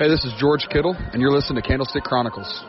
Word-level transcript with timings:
Hey, 0.00 0.08
this 0.08 0.24
is 0.24 0.32
George 0.38 0.66
Kittle, 0.72 0.96
and 1.12 1.20
you're 1.20 1.30
listening 1.30 1.60
to 1.60 1.68
Candlestick 1.68 2.04
Chronicles. 2.04 2.64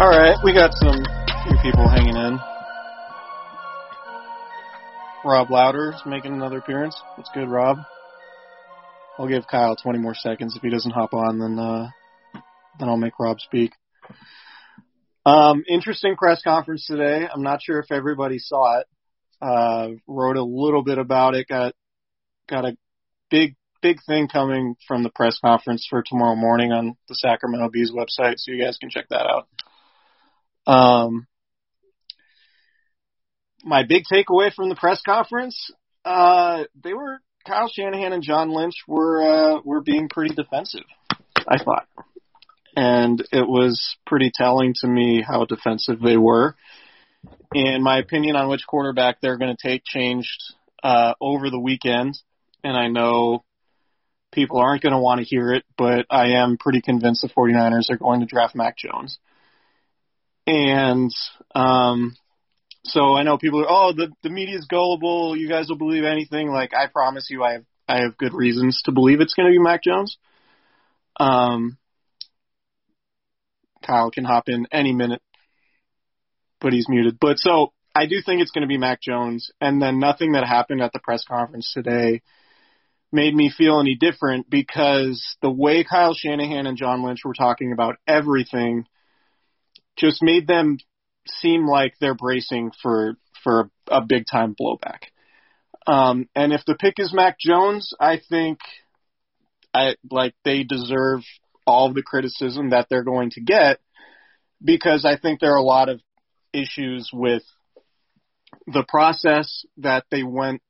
All 0.00 0.08
right, 0.08 0.34
we 0.42 0.54
got 0.54 0.72
some 0.72 1.04
few 1.46 1.58
people 1.62 1.86
hanging 1.86 2.16
in. 2.16 2.38
Rob 5.22 5.50
Louder 5.50 5.92
is 5.94 6.00
making 6.06 6.32
another 6.32 6.56
appearance. 6.56 6.98
That's 7.18 7.28
good, 7.34 7.50
Rob. 7.50 7.76
I'll 9.18 9.28
give 9.28 9.46
Kyle 9.46 9.76
20 9.76 9.98
more 9.98 10.14
seconds. 10.14 10.56
If 10.56 10.62
he 10.62 10.70
doesn't 10.70 10.92
hop 10.92 11.12
on, 11.12 11.38
then 11.38 11.58
uh, 11.58 11.90
then 12.78 12.88
I'll 12.88 12.96
make 12.96 13.18
Rob 13.20 13.40
speak. 13.40 13.72
Um, 15.26 15.64
interesting 15.68 16.16
press 16.16 16.40
conference 16.42 16.86
today. 16.86 17.28
I'm 17.30 17.42
not 17.42 17.60
sure 17.62 17.78
if 17.78 17.92
everybody 17.92 18.38
saw 18.38 18.80
it. 18.80 18.86
Uh, 19.42 19.88
wrote 20.08 20.38
a 20.38 20.42
little 20.42 20.82
bit 20.82 20.96
about 20.96 21.34
it. 21.34 21.46
Got 21.46 21.74
got 22.48 22.64
a 22.64 22.74
big 23.30 23.54
big 23.82 23.98
thing 24.06 24.28
coming 24.28 24.76
from 24.88 25.02
the 25.02 25.10
press 25.10 25.38
conference 25.44 25.86
for 25.90 26.02
tomorrow 26.02 26.36
morning 26.36 26.72
on 26.72 26.96
the 27.06 27.14
Sacramento 27.16 27.68
Bees 27.70 27.92
website, 27.92 28.36
so 28.38 28.50
you 28.50 28.64
guys 28.64 28.78
can 28.78 28.88
check 28.88 29.04
that 29.10 29.26
out. 29.26 29.46
Um, 30.70 31.26
my 33.64 33.82
big 33.82 34.04
takeaway 34.10 34.54
from 34.54 34.68
the 34.68 34.76
press 34.76 35.02
conference, 35.04 35.72
uh, 36.04 36.64
they 36.80 36.94
were 36.94 37.18
Kyle 37.44 37.68
Shanahan 37.68 38.12
and 38.12 38.22
John 38.22 38.52
Lynch 38.52 38.76
were 38.86 39.22
uh, 39.22 39.60
were 39.64 39.80
being 39.80 40.08
pretty 40.08 40.34
defensive. 40.34 40.84
I 41.48 41.58
thought, 41.62 41.88
and 42.76 43.20
it 43.32 43.48
was 43.48 43.96
pretty 44.06 44.30
telling 44.32 44.74
to 44.80 44.86
me 44.86 45.24
how 45.26 45.44
defensive 45.44 46.00
they 46.00 46.16
were. 46.16 46.54
And 47.52 47.82
my 47.82 47.98
opinion 47.98 48.36
on 48.36 48.48
which 48.48 48.64
quarterback 48.64 49.20
they're 49.20 49.38
going 49.38 49.56
to 49.56 49.68
take 49.68 49.82
changed 49.84 50.54
uh, 50.84 51.14
over 51.20 51.50
the 51.50 51.58
weekend. 51.58 52.16
And 52.62 52.76
I 52.76 52.86
know 52.86 53.42
people 54.30 54.58
aren't 54.58 54.82
going 54.82 54.92
to 54.92 55.00
want 55.00 55.18
to 55.18 55.26
hear 55.26 55.52
it, 55.52 55.64
but 55.76 56.06
I 56.10 56.34
am 56.34 56.58
pretty 56.58 56.80
convinced 56.80 57.22
the 57.22 57.28
49ers 57.28 57.90
are 57.90 57.96
going 57.96 58.20
to 58.20 58.26
draft 58.26 58.54
Mac 58.54 58.76
Jones. 58.78 59.18
And 60.46 61.10
um, 61.54 62.16
so 62.84 63.14
I 63.14 63.22
know 63.22 63.38
people 63.38 63.60
are, 63.62 63.68
oh, 63.68 63.92
the 63.92 64.10
the 64.22 64.30
media's 64.30 64.66
gullible. 64.68 65.36
You 65.36 65.48
guys 65.48 65.68
will 65.68 65.76
believe 65.76 66.04
anything. 66.04 66.50
Like 66.50 66.72
I 66.74 66.86
promise 66.86 67.28
you, 67.30 67.42
I 67.42 67.52
have 67.52 67.64
I 67.88 68.02
have 68.02 68.16
good 68.16 68.34
reasons 68.34 68.82
to 68.84 68.92
believe 68.92 69.20
it's 69.20 69.34
going 69.34 69.46
to 69.46 69.52
be 69.52 69.62
Mac 69.62 69.82
Jones. 69.82 70.16
Um, 71.18 71.76
Kyle 73.84 74.10
can 74.10 74.24
hop 74.24 74.48
in 74.48 74.66
any 74.72 74.92
minute, 74.92 75.22
but 76.60 76.72
he's 76.72 76.88
muted. 76.88 77.18
But 77.20 77.38
so 77.38 77.72
I 77.94 78.06
do 78.06 78.16
think 78.24 78.40
it's 78.40 78.52
going 78.52 78.62
to 78.62 78.68
be 78.68 78.78
Mac 78.78 79.00
Jones. 79.02 79.50
And 79.60 79.82
then 79.82 79.98
nothing 79.98 80.32
that 80.32 80.46
happened 80.46 80.80
at 80.80 80.92
the 80.92 81.00
press 81.00 81.24
conference 81.26 81.72
today 81.74 82.22
made 83.12 83.34
me 83.34 83.50
feel 83.50 83.80
any 83.80 83.96
different 83.96 84.48
because 84.48 85.36
the 85.42 85.50
way 85.50 85.84
Kyle 85.84 86.14
Shanahan 86.14 86.66
and 86.66 86.76
John 86.76 87.02
Lynch 87.02 87.20
were 87.24 87.34
talking 87.34 87.72
about 87.72 87.96
everything 88.06 88.86
just 89.96 90.22
made 90.22 90.46
them 90.46 90.78
seem 91.26 91.66
like 91.66 91.94
they're 92.00 92.14
bracing 92.14 92.72
for 92.82 93.14
for 93.42 93.70
a 93.88 94.00
big 94.00 94.24
time 94.30 94.54
blowback. 94.58 95.04
Um, 95.86 96.28
and 96.34 96.52
if 96.52 96.62
the 96.66 96.74
pick 96.74 96.94
is 96.98 97.12
Mac 97.12 97.38
Jones, 97.38 97.94
I 97.98 98.20
think 98.28 98.58
I 99.72 99.96
like 100.10 100.34
they 100.44 100.62
deserve 100.62 101.20
all 101.66 101.92
the 101.92 102.02
criticism 102.02 102.70
that 102.70 102.86
they're 102.90 103.04
going 103.04 103.30
to 103.30 103.40
get 103.40 103.78
because 104.62 105.04
I 105.04 105.16
think 105.18 105.40
there 105.40 105.52
are 105.52 105.58
a 105.58 105.62
lot 105.62 105.88
of 105.88 106.00
issues 106.52 107.10
with 107.12 107.42
the 108.66 108.84
process 108.86 109.64
that 109.78 110.04
they 110.10 110.22
went 110.22 110.62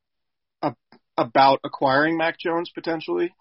ab- 0.62 0.76
about 1.16 1.60
acquiring 1.64 2.16
Mac 2.16 2.38
Jones 2.38 2.70
potentially. 2.74 3.32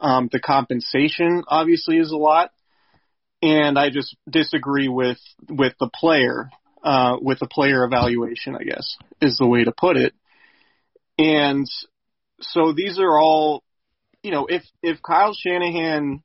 Um, 0.00 0.28
the 0.30 0.40
compensation 0.40 1.42
obviously 1.48 1.98
is 1.98 2.10
a 2.10 2.16
lot, 2.16 2.50
and 3.42 3.78
I 3.78 3.90
just 3.90 4.16
disagree 4.28 4.88
with 4.88 5.18
with 5.48 5.74
the 5.80 5.90
player, 5.92 6.50
uh, 6.82 7.16
with 7.20 7.38
the 7.38 7.46
player 7.46 7.84
evaluation. 7.84 8.56
I 8.56 8.64
guess 8.64 8.96
is 9.20 9.36
the 9.38 9.46
way 9.46 9.64
to 9.64 9.72
put 9.72 9.96
it. 9.96 10.14
And 11.18 11.66
so 12.40 12.72
these 12.72 12.98
are 12.98 13.18
all, 13.18 13.62
you 14.22 14.30
know, 14.30 14.46
if 14.46 14.62
if 14.82 15.02
Kyle 15.02 15.34
Shanahan, 15.34 16.22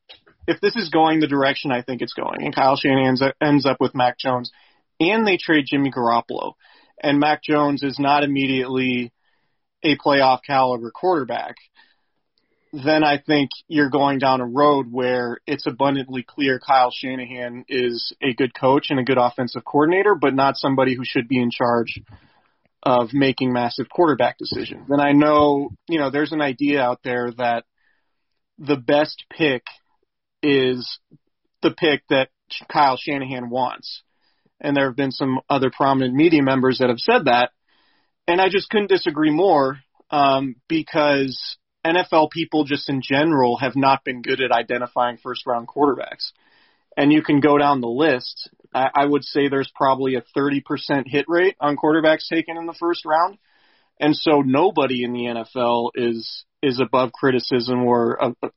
if 0.47 0.61
this 0.61 0.75
is 0.75 0.89
going 0.89 1.19
the 1.19 1.27
direction 1.27 1.71
I 1.71 1.81
think 1.81 2.01
it's 2.01 2.13
going, 2.13 2.43
and 2.43 2.55
Kyle 2.55 2.77
Shanahan 2.77 3.17
ends 3.41 3.65
up 3.65 3.77
with 3.79 3.95
Mac 3.95 4.17
Jones, 4.17 4.51
and 4.99 5.27
they 5.27 5.37
trade 5.37 5.65
Jimmy 5.67 5.91
Garoppolo, 5.91 6.53
and 7.01 7.19
Mac 7.19 7.43
Jones 7.43 7.83
is 7.83 7.99
not 7.99 8.23
immediately 8.23 9.11
a 9.83 9.97
playoff 9.97 10.39
caliber 10.45 10.91
quarterback, 10.91 11.55
then 12.83 13.03
I 13.03 13.19
think 13.25 13.51
you're 13.67 13.89
going 13.89 14.19
down 14.19 14.41
a 14.41 14.45
road 14.45 14.87
where 14.91 15.37
it's 15.47 15.65
abundantly 15.65 16.23
clear 16.27 16.59
Kyle 16.59 16.91
Shanahan 16.91 17.65
is 17.69 18.13
a 18.21 18.33
good 18.33 18.53
coach 18.53 18.87
and 18.89 18.99
a 18.99 19.03
good 19.03 19.17
offensive 19.17 19.63
coordinator, 19.63 20.15
but 20.15 20.33
not 20.33 20.57
somebody 20.57 20.95
who 20.95 21.03
should 21.05 21.27
be 21.27 21.41
in 21.41 21.51
charge 21.51 22.01
of 22.83 23.13
making 23.13 23.53
massive 23.53 23.87
quarterback 23.89 24.37
decisions. 24.37 24.87
And 24.89 25.01
I 25.01 25.13
know, 25.13 25.69
you 25.87 25.99
know, 25.99 26.11
there's 26.11 26.33
an 26.33 26.41
idea 26.41 26.81
out 26.81 26.99
there 27.03 27.31
that 27.37 27.65
the 28.57 28.77
best 28.77 29.23
pick 29.29 29.63
is 30.43 30.99
the 31.61 31.71
pick 31.71 32.03
that 32.09 32.29
Kyle 32.71 32.97
Shanahan 32.97 33.49
wants. 33.49 34.03
And 34.59 34.75
there 34.75 34.87
have 34.87 34.95
been 34.95 35.11
some 35.11 35.39
other 35.49 35.71
prominent 35.75 36.13
media 36.13 36.43
members 36.43 36.79
that 36.79 36.89
have 36.89 36.99
said 36.99 37.25
that. 37.25 37.51
And 38.27 38.41
I 38.41 38.49
just 38.49 38.69
couldn't 38.69 38.89
disagree 38.89 39.31
more 39.31 39.79
um, 40.09 40.55
because 40.67 41.57
NFL 41.85 42.31
people 42.31 42.63
just 42.63 42.89
in 42.89 43.01
general 43.01 43.57
have 43.57 43.75
not 43.75 44.03
been 44.03 44.21
good 44.21 44.41
at 44.41 44.51
identifying 44.51 45.17
first 45.17 45.45
round 45.45 45.67
quarterbacks. 45.67 46.31
And 46.97 47.11
you 47.11 47.21
can 47.21 47.41
go 47.41 47.57
down 47.57 47.81
the 47.81 47.87
list. 47.87 48.49
I, 48.73 48.89
I 48.93 49.05
would 49.05 49.23
say 49.23 49.47
there's 49.47 49.71
probably 49.75 50.15
a 50.15 50.23
30% 50.35 50.63
hit 51.05 51.25
rate 51.27 51.55
on 51.59 51.77
quarterbacks 51.77 52.27
taken 52.29 52.57
in 52.57 52.65
the 52.65 52.75
first 52.79 53.05
round. 53.05 53.37
And 53.99 54.15
so 54.15 54.41
nobody 54.41 55.03
in 55.03 55.13
the 55.13 55.25
NFL 55.25 55.91
is 55.95 56.45
is 56.61 56.81
above 56.81 57.11
criticism 57.11 57.83
or 57.83 58.23
uh, 58.23 58.49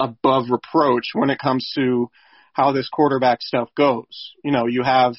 above 0.00 0.50
reproach 0.50 1.10
when 1.14 1.30
it 1.30 1.38
comes 1.38 1.70
to 1.76 2.10
how 2.52 2.72
this 2.72 2.88
quarterback 2.92 3.40
stuff 3.40 3.68
goes. 3.76 4.32
You 4.42 4.50
know, 4.50 4.66
you 4.66 4.82
have 4.82 5.14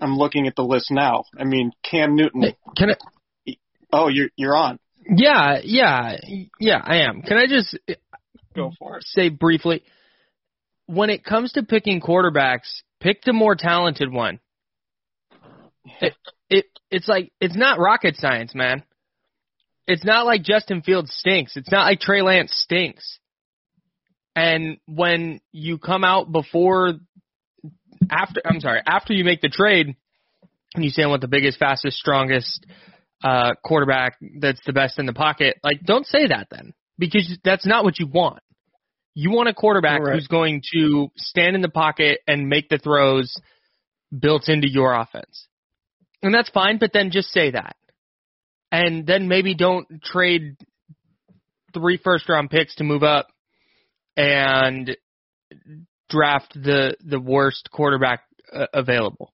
I'm 0.00 0.16
looking 0.16 0.46
at 0.46 0.56
the 0.56 0.62
list 0.62 0.90
now. 0.90 1.24
I 1.38 1.44
mean, 1.44 1.72
Cam 1.82 2.14
Newton. 2.14 2.42
Hey, 2.42 2.56
can 2.76 2.90
I? 2.90 3.54
Oh, 3.92 4.08
you're 4.08 4.28
you're 4.36 4.56
on. 4.56 4.78
Yeah, 5.08 5.58
yeah, 5.64 6.16
yeah. 6.60 6.80
I 6.84 6.98
am. 6.98 7.22
Can 7.22 7.38
I 7.38 7.46
just 7.46 7.76
Go 8.54 8.72
for 8.78 8.98
it. 8.98 9.04
say 9.04 9.28
briefly? 9.30 9.82
When 10.86 11.10
it 11.10 11.24
comes 11.24 11.52
to 11.52 11.62
picking 11.62 12.00
quarterbacks, 12.00 12.82
pick 13.00 13.22
the 13.22 13.32
more 13.32 13.54
talented 13.56 14.12
one. 14.12 14.40
It, 16.02 16.14
it 16.50 16.64
it's 16.90 17.08
like 17.08 17.32
it's 17.40 17.56
not 17.56 17.78
rocket 17.78 18.16
science, 18.16 18.54
man. 18.54 18.82
It's 19.86 20.04
not 20.04 20.26
like 20.26 20.42
Justin 20.42 20.82
Fields 20.82 21.10
stinks. 21.14 21.56
It's 21.56 21.70
not 21.70 21.86
like 21.86 22.00
Trey 22.00 22.20
Lance 22.20 22.52
stinks. 22.54 23.18
And 24.36 24.76
when 24.86 25.40
you 25.50 25.78
come 25.78 26.04
out 26.04 26.30
before 26.30 26.92
after 28.10 28.42
I'm 28.44 28.60
sorry, 28.60 28.82
after 28.86 29.14
you 29.14 29.24
make 29.24 29.40
the 29.40 29.48
trade 29.48 29.96
and 30.74 30.84
you 30.84 30.90
say 30.90 31.04
I 31.04 31.06
want 31.06 31.22
the 31.22 31.28
biggest, 31.28 31.58
fastest, 31.58 31.96
strongest 31.96 32.66
uh 33.22 33.52
quarterback 33.64 34.16
that's 34.38 34.60
the 34.66 34.72
best 34.72 34.98
in 34.98 35.06
the 35.06 35.12
pocket, 35.12 35.58
like 35.64 35.80
don't 35.82 36.06
say 36.06 36.26
that 36.28 36.48
then. 36.50 36.72
Because 36.98 37.38
that's 37.44 37.64
not 37.66 37.84
what 37.84 37.98
you 37.98 38.06
want. 38.08 38.40
You 39.14 39.30
want 39.30 39.48
a 39.48 39.54
quarterback 39.54 40.00
Right. 40.00 40.14
who's 40.14 40.26
going 40.26 40.62
to 40.74 41.08
stand 41.16 41.54
in 41.56 41.62
the 41.62 41.68
pocket 41.68 42.20
and 42.26 42.48
make 42.48 42.68
the 42.68 42.78
throws 42.78 43.34
built 44.16 44.48
into 44.48 44.68
your 44.68 44.92
offense. 44.94 45.46
And 46.22 46.34
that's 46.34 46.48
fine, 46.50 46.78
but 46.78 46.92
then 46.92 47.10
just 47.10 47.28
say 47.30 47.52
that. 47.52 47.76
And 48.72 49.06
then 49.06 49.28
maybe 49.28 49.54
don't 49.54 50.02
trade 50.02 50.56
three 51.72 51.96
first 52.02 52.28
round 52.28 52.50
picks 52.50 52.74
to 52.76 52.84
move 52.84 53.02
up 53.02 53.28
and 54.16 54.96
draft 56.10 56.52
the 56.54 56.96
the 57.04 57.20
worst 57.20 57.68
quarterback 57.70 58.22
uh, 58.52 58.66
available. 58.74 59.32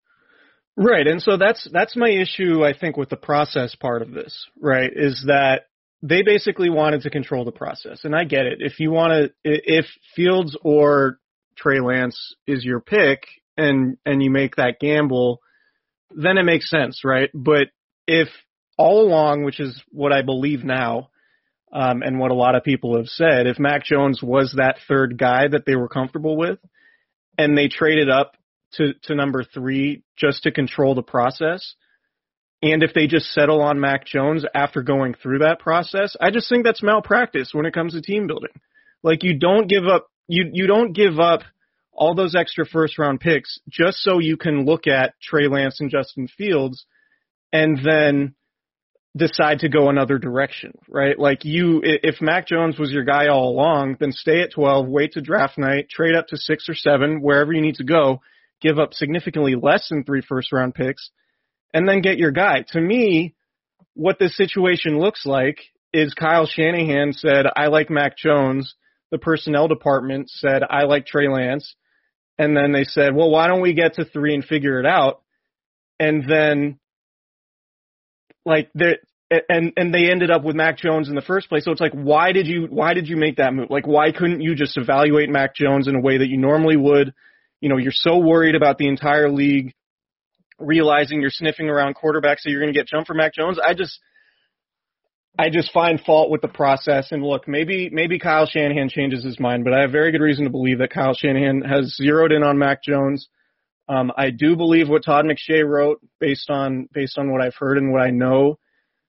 Right, 0.77 1.07
and 1.07 1.23
so 1.23 1.37
that's 1.37 1.69
that's 1.73 1.97
my 1.97 2.11
issue. 2.11 2.65
I 2.65 2.77
think 2.77 2.97
with 2.97 3.09
the 3.09 3.17
process 3.17 3.77
part 3.77 4.03
of 4.03 4.11
this, 4.11 4.47
right, 4.61 4.91
is 4.93 5.25
that 5.29 5.67
they 6.03 6.23
basically 6.23 6.69
wanted 6.69 7.03
to 7.03 7.11
control 7.11 7.45
the 7.45 7.53
process, 7.53 8.01
and 8.05 8.15
I 8.15 8.25
get 8.25 8.47
it. 8.47 8.59
If 8.61 8.81
you 8.81 8.91
want 8.91 9.13
to, 9.13 9.33
if 9.45 9.87
Fields 10.17 10.57
or 10.63 11.19
Trey 11.57 11.79
Lance 11.79 12.35
is 12.49 12.65
your 12.65 12.81
pick, 12.81 13.25
and 13.57 13.99
and 14.05 14.21
you 14.21 14.31
make 14.31 14.57
that 14.57 14.81
gamble, 14.81 15.41
then 16.11 16.39
it 16.39 16.45
makes 16.45 16.69
sense, 16.69 17.03
right? 17.05 17.31
But 17.33 17.69
if 18.09 18.29
all 18.77 19.07
along, 19.07 19.45
which 19.45 19.61
is 19.61 19.81
what 19.91 20.13
I 20.13 20.23
believe 20.23 20.65
now, 20.65 21.11
um, 21.73 22.03
and 22.03 22.19
what 22.19 22.33
a 22.33 22.35
lot 22.35 22.57
of 22.57 22.65
people 22.65 22.97
have 22.97 23.07
said, 23.07 23.47
if 23.47 23.61
Mac 23.61 23.85
Jones 23.85 24.21
was 24.21 24.55
that 24.57 24.79
third 24.89 25.19
guy 25.19 25.47
that 25.47 25.67
they 25.67 25.77
were 25.77 25.89
comfortable 25.89 26.37
with, 26.37 26.59
and 27.39 27.57
they 27.57 27.69
traded 27.69 28.11
up 28.11 28.37
to, 28.77 28.95
to 29.05 29.15
number 29.15 29.45
three 29.45 30.03
just 30.17 30.43
to 30.45 30.53
control 30.53 30.95
the 30.95 31.03
process. 31.03 31.75
And 32.63 32.83
if 32.83 32.95
they 32.95 33.07
just 33.07 33.27
settle 33.33 33.61
on 33.61 33.79
Mac 33.79 34.07
Jones 34.07 34.45
after 34.55 34.83
going 34.83 35.15
through 35.15 35.41
that 35.41 35.59
process, 35.59 36.17
I 36.21 36.31
just 36.31 36.49
think 36.49 36.65
that's 36.65 36.83
malpractice 36.83 37.51
when 37.53 37.67
it 37.67 37.75
comes 37.75 37.93
to 37.93 38.01
team 38.01 38.27
building. 38.27 38.51
Like 39.03 39.23
you 39.23 39.39
don't 39.39 39.69
give 39.69 39.85
up 39.87 40.07
you 40.27 40.49
you 40.53 40.67
don't 40.67 40.95
give 40.95 41.19
up 41.19 41.43
all 41.93 42.15
those 42.15 42.35
extra 42.35 42.65
first 42.65 42.99
round 42.99 43.21
picks 43.21 43.61
just 43.69 43.99
so 43.99 44.19
you 44.19 44.37
can 44.37 44.65
look 44.65 44.87
at 44.87 45.15
Trey 45.21 45.47
Lance 45.47 45.81
and 45.81 45.91
Justin 45.91 46.27
Fields 46.27 46.87
and 47.53 47.79
then 47.85 48.35
decide 49.17 49.61
to 49.61 49.69
go 49.69 49.91
another 49.91 50.19
direction, 50.19 50.73
right? 50.89 51.19
Like 51.19 51.45
you 51.45 51.83
if 51.85 52.23
Mac 52.23 52.49
Jones 52.49 52.79
was 52.79 52.91
your 52.91 53.05
guy 53.05 53.29
all 53.29 53.51
along, 53.51 53.99
then 54.01 54.11
stay 54.11 54.41
at 54.41 54.53
12, 54.53 54.89
wait 54.89 55.13
to 55.13 55.21
draft 55.21 55.59
night, 55.59 55.89
trade 55.89 56.17
up 56.17 56.29
to 56.29 56.37
6 56.37 56.69
or 56.69 56.75
7 56.75 57.21
wherever 57.21 57.53
you 57.53 57.61
need 57.61 57.77
to 57.77 57.85
go 57.85 58.23
give 58.61 58.79
up 58.79 58.95
significantly 58.95 59.55
less 59.55 59.89
than 59.89 60.05
three 60.05 60.23
first 60.27 60.53
round 60.53 60.75
picks, 60.75 61.11
and 61.73 61.89
then 61.89 62.01
get 62.01 62.19
your 62.19 62.31
guy. 62.31 62.65
To 62.69 62.81
me, 62.81 63.35
what 63.95 64.19
this 64.19 64.37
situation 64.37 64.99
looks 64.99 65.25
like 65.27 65.59
is 65.93 66.15
Kyle 66.15 66.47
Shanahan 66.47 67.13
said, 67.13 67.47
I 67.57 67.69
like 67.69 67.91
Mac 67.91 68.17
Jones. 68.17 68.75
The 69.11 69.19
personnel 69.19 69.69
department 69.69 70.29
said, 70.29 70.63
I 70.69 70.85
like 70.85 71.07
Trey 71.07 71.29
Lance. 71.29 71.75
And 72.37 72.57
then 72.57 72.73
they 72.73 72.83
said, 72.83 73.15
well, 73.15 73.31
why 73.31 73.47
don't 73.47 73.61
we 73.61 73.75
get 73.75 73.95
to 73.95 74.05
three 74.05 74.35
and 74.35 74.45
figure 74.45 74.81
it 74.81 74.87
out? 74.87 75.23
And 76.01 76.29
then, 76.29 76.81
like, 78.45 78.71
they 78.75 78.97
and 79.49 79.73
and 79.77 79.95
they 79.95 80.11
ended 80.11 80.31
up 80.33 80.43
with 80.43 80.57
Mac 80.57 80.79
Jones 80.79 81.09
in 81.09 81.15
the 81.15 81.23
first 81.23 81.49
place. 81.49 81.65
So 81.65 81.71
it's 81.71 81.81
like, 81.81 81.93
why 81.93 82.33
did 82.33 82.49
you 82.49 82.67
why 82.69 82.95
did 82.95 83.09
you 83.09 83.17
make 83.17 83.37
that 83.37 83.55
move? 83.55 83.71
Like, 83.71 83.87
why 83.87 84.11
couldn't 84.11 84.41
you 84.41 84.57
just 84.57 84.77
evaluate 84.77 85.29
Mac 85.29 85.55
Jones 85.55 85.87
in 85.87 85.95
a 85.95 86.01
way 86.01 86.19
that 86.19 86.29
you 86.29 86.37
normally 86.37 86.77
would? 86.77 87.15
You 87.65 87.71
know, 87.71 87.79
you're 87.79 87.93
so 87.95 88.19
worried 88.19 88.57
about 88.57 88.77
the 88.77 88.89
entire 88.89 89.31
league 89.31 89.73
realizing 90.59 91.23
you're 91.23 91.31
sniffing 91.31 91.71
around 91.71 91.95
quarterbacks 91.97 92.43
that 92.45 92.51
you're 92.51 92.61
going 92.61 92.71
to 92.71 92.79
get 92.79 92.87
jumped 92.87 93.07
for 93.07 93.15
Mac 93.15 93.33
Jones. 93.33 93.59
I 93.59 93.73
just, 93.73 93.99
I 95.39 95.49
just 95.49 95.73
find 95.73 95.99
fault 95.99 96.31
with 96.31 96.43
the 96.43 96.49
process. 96.49 97.11
And 97.11 97.25
look, 97.25 97.49
maybe, 97.49 97.89
maybe 97.91 98.19
Kyle 98.19 98.45
Shanahan 98.45 98.91
changes 98.91 99.25
his 99.25 99.41
mind, 99.41 99.65
but 99.65 99.73
I 99.73 99.81
have 99.81 99.93
very 99.93 100.13
good 100.13 100.21
reason 100.21 100.45
to 100.45 100.51
believe 100.51 100.77
that 100.81 100.91
Kyle 100.91 101.15
Shanahan 101.15 101.63
has 101.63 101.97
zeroed 101.97 102.33
in 102.33 102.43
on 102.43 102.59
Mac 102.59 102.83
Jones. 102.83 103.29
Um, 103.89 104.13
I 104.15 104.29
do 104.29 104.57
believe 104.57 104.91
what 104.91 105.03
Todd 105.03 105.25
McShay 105.25 105.67
wrote 105.67 106.03
based 106.21 106.51
on, 106.51 106.87
based 106.93 107.17
on 107.17 107.33
what 107.33 107.41
I've 107.41 107.57
heard 107.57 107.79
and 107.79 107.93
what 107.93 108.03
I 108.03 108.11
know 108.11 108.59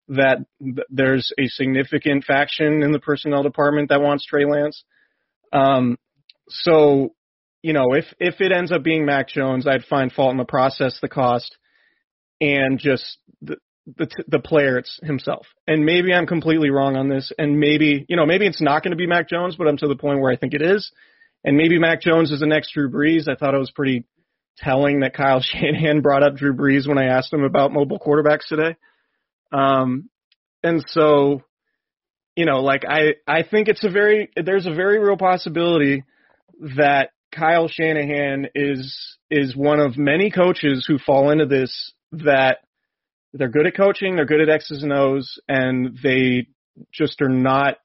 that 0.08 0.38
th- 0.64 0.88
there's 0.90 1.30
a 1.38 1.48
significant 1.48 2.24
faction 2.24 2.84
in 2.84 2.94
the 2.94 3.00
personnel 3.00 3.44
department 3.44 3.90
that 3.90 4.00
wants 4.00 4.26
Trey 4.26 4.46
Lance. 4.46 4.86
Um, 5.52 5.98
so 6.48 7.15
you 7.66 7.74
know, 7.74 7.94
if 7.94 8.06
if 8.20 8.42
it 8.42 8.52
ends 8.52 8.72
up 8.72 8.84
being 8.84 9.08
Mac 9.08 9.28
Jones, 9.28 9.66
I'd 9.66 9.86
find 9.86 10.12
fault 10.12 10.30
in 10.30 10.38
the 10.38 10.46
process, 10.46 11.00
the 11.02 11.10
cost, 11.10 11.58
and 12.40 12.78
just 12.78 13.18
the 13.42 13.56
the 13.88 14.08
the 14.28 14.38
player 14.38 14.78
it's 14.78 15.00
himself. 15.02 15.48
And 15.66 15.84
maybe 15.84 16.14
I'm 16.14 16.28
completely 16.28 16.70
wrong 16.70 16.96
on 16.96 17.10
this, 17.10 17.32
and 17.40 17.60
maybe 17.60 18.06
you 18.08 18.18
know 18.18 18.28
maybe 18.28 18.46
it's 18.46 18.62
not 18.62 18.84
going 18.84 18.92
to 18.92 18.98
be 18.98 19.08
Mac 19.08 19.28
Jones, 19.28 19.56
but 19.56 19.68
I'm 19.68 19.78
to 19.78 19.88
the 19.88 19.96
point 19.96 20.20
where 20.22 20.32
I 20.32 20.38
think 20.38 20.54
it 20.54 20.62
is. 20.62 20.92
And 21.44 21.58
maybe 21.58 21.80
Mac 21.80 22.02
Jones 22.02 22.32
is 22.32 22.42
the 22.42 22.46
next 22.46 22.72
Drew 22.76 22.88
Brees. 22.88 23.28
I 23.28 23.34
thought 23.34 23.56
it 23.56 23.60
was 23.60 23.72
pretty 23.72 24.06
telling 24.60 25.00
that 25.00 25.16
Kyle 25.16 25.42
Shanahan 25.42 26.02
brought 26.02 26.22
up 26.22 26.36
Drew 26.36 26.54
Brees 26.54 26.88
when 26.88 27.00
I 27.00 27.06
asked 27.06 27.34
him 27.34 27.44
about 27.44 27.74
mobile 27.74 27.98
quarterbacks 27.98 28.46
today. 28.48 28.76
Um, 29.52 30.12
and 30.62 30.86
so, 30.90 31.42
you 32.36 32.46
know, 32.46 32.62
like 32.62 32.84
I 32.88 33.16
I 33.26 33.42
think 33.42 33.70
it's 33.70 33.84
a 33.84 33.90
very 33.90 34.30
there's 34.36 34.68
a 34.68 34.74
very 34.76 35.00
real 35.00 35.18
possibility 35.18 36.04
that 36.78 37.10
Kyle 37.36 37.68
Shanahan 37.68 38.48
is 38.56 39.18
is 39.30 39.56
one 39.56 39.80
of 39.80 39.98
many 39.98 40.32
coaches 40.32 40.86
who 40.88 40.98
fall 40.98 41.32
into 41.32 41.46
this 41.46 41.94
that 42.12 42.60
they're 43.34 43.50
good 43.50 43.68
at 43.68 43.76
coaching, 43.76 44.16
they're 44.16 44.26
good 44.26 44.42
at 44.42 44.50
X's 44.50 44.84
and 44.84 44.94
O's, 44.94 45.40
and 45.48 45.98
they 46.02 46.48
just 46.94 47.22
are 47.22 47.30
not 47.30 47.76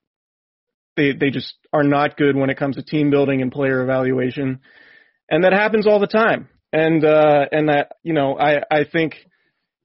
they 0.97 1.13
they 1.13 1.31
just 1.31 1.55
are 1.73 1.83
not 1.83 2.17
good 2.17 2.37
when 2.37 2.51
it 2.51 2.59
comes 2.59 2.77
to 2.77 2.83
team 2.83 3.11
building 3.11 3.43
and 3.43 3.51
player 3.51 3.83
evaluation. 3.83 4.61
And 5.29 5.45
that 5.45 5.53
happens 5.53 5.87
all 5.87 6.01
the 6.01 6.07
time. 6.07 6.49
And 6.73 7.05
uh 7.05 7.47
and 7.51 7.69
that, 7.69 7.93
you 8.03 8.13
know, 8.13 8.39
I 8.39 8.63
I 8.71 8.85
think 8.85 9.15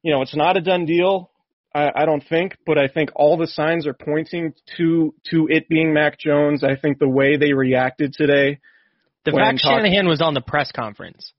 you 0.04 0.14
know, 0.14 0.22
it's 0.22 0.36
not 0.36 0.58
a 0.58 0.62
done 0.62 0.86
deal. 0.86 1.32
I, 1.74 1.90
I 1.96 2.06
don't 2.06 2.24
think, 2.30 2.56
but 2.66 2.78
I 2.78 2.88
think 2.88 3.10
all 3.16 3.38
the 3.38 3.48
signs 3.48 3.88
are 3.88 3.94
pointing 3.94 4.54
to 4.78 5.16
to 5.32 5.48
it 5.50 5.68
being 5.68 5.94
Mac 5.94 6.20
Jones. 6.20 6.64
I 6.64 6.76
think 6.76 7.00
the 7.00 7.10
way 7.10 7.38
they 7.38 7.54
reacted 7.54 8.14
today 8.14 8.60
The 9.26 9.32
When 9.32 9.44
fact 9.44 9.64
talk- 9.64 9.78
Shanahan 9.78 10.08
was 10.08 10.22
on 10.22 10.34
the 10.34 10.42
press 10.42 10.72
conference. 10.72 11.34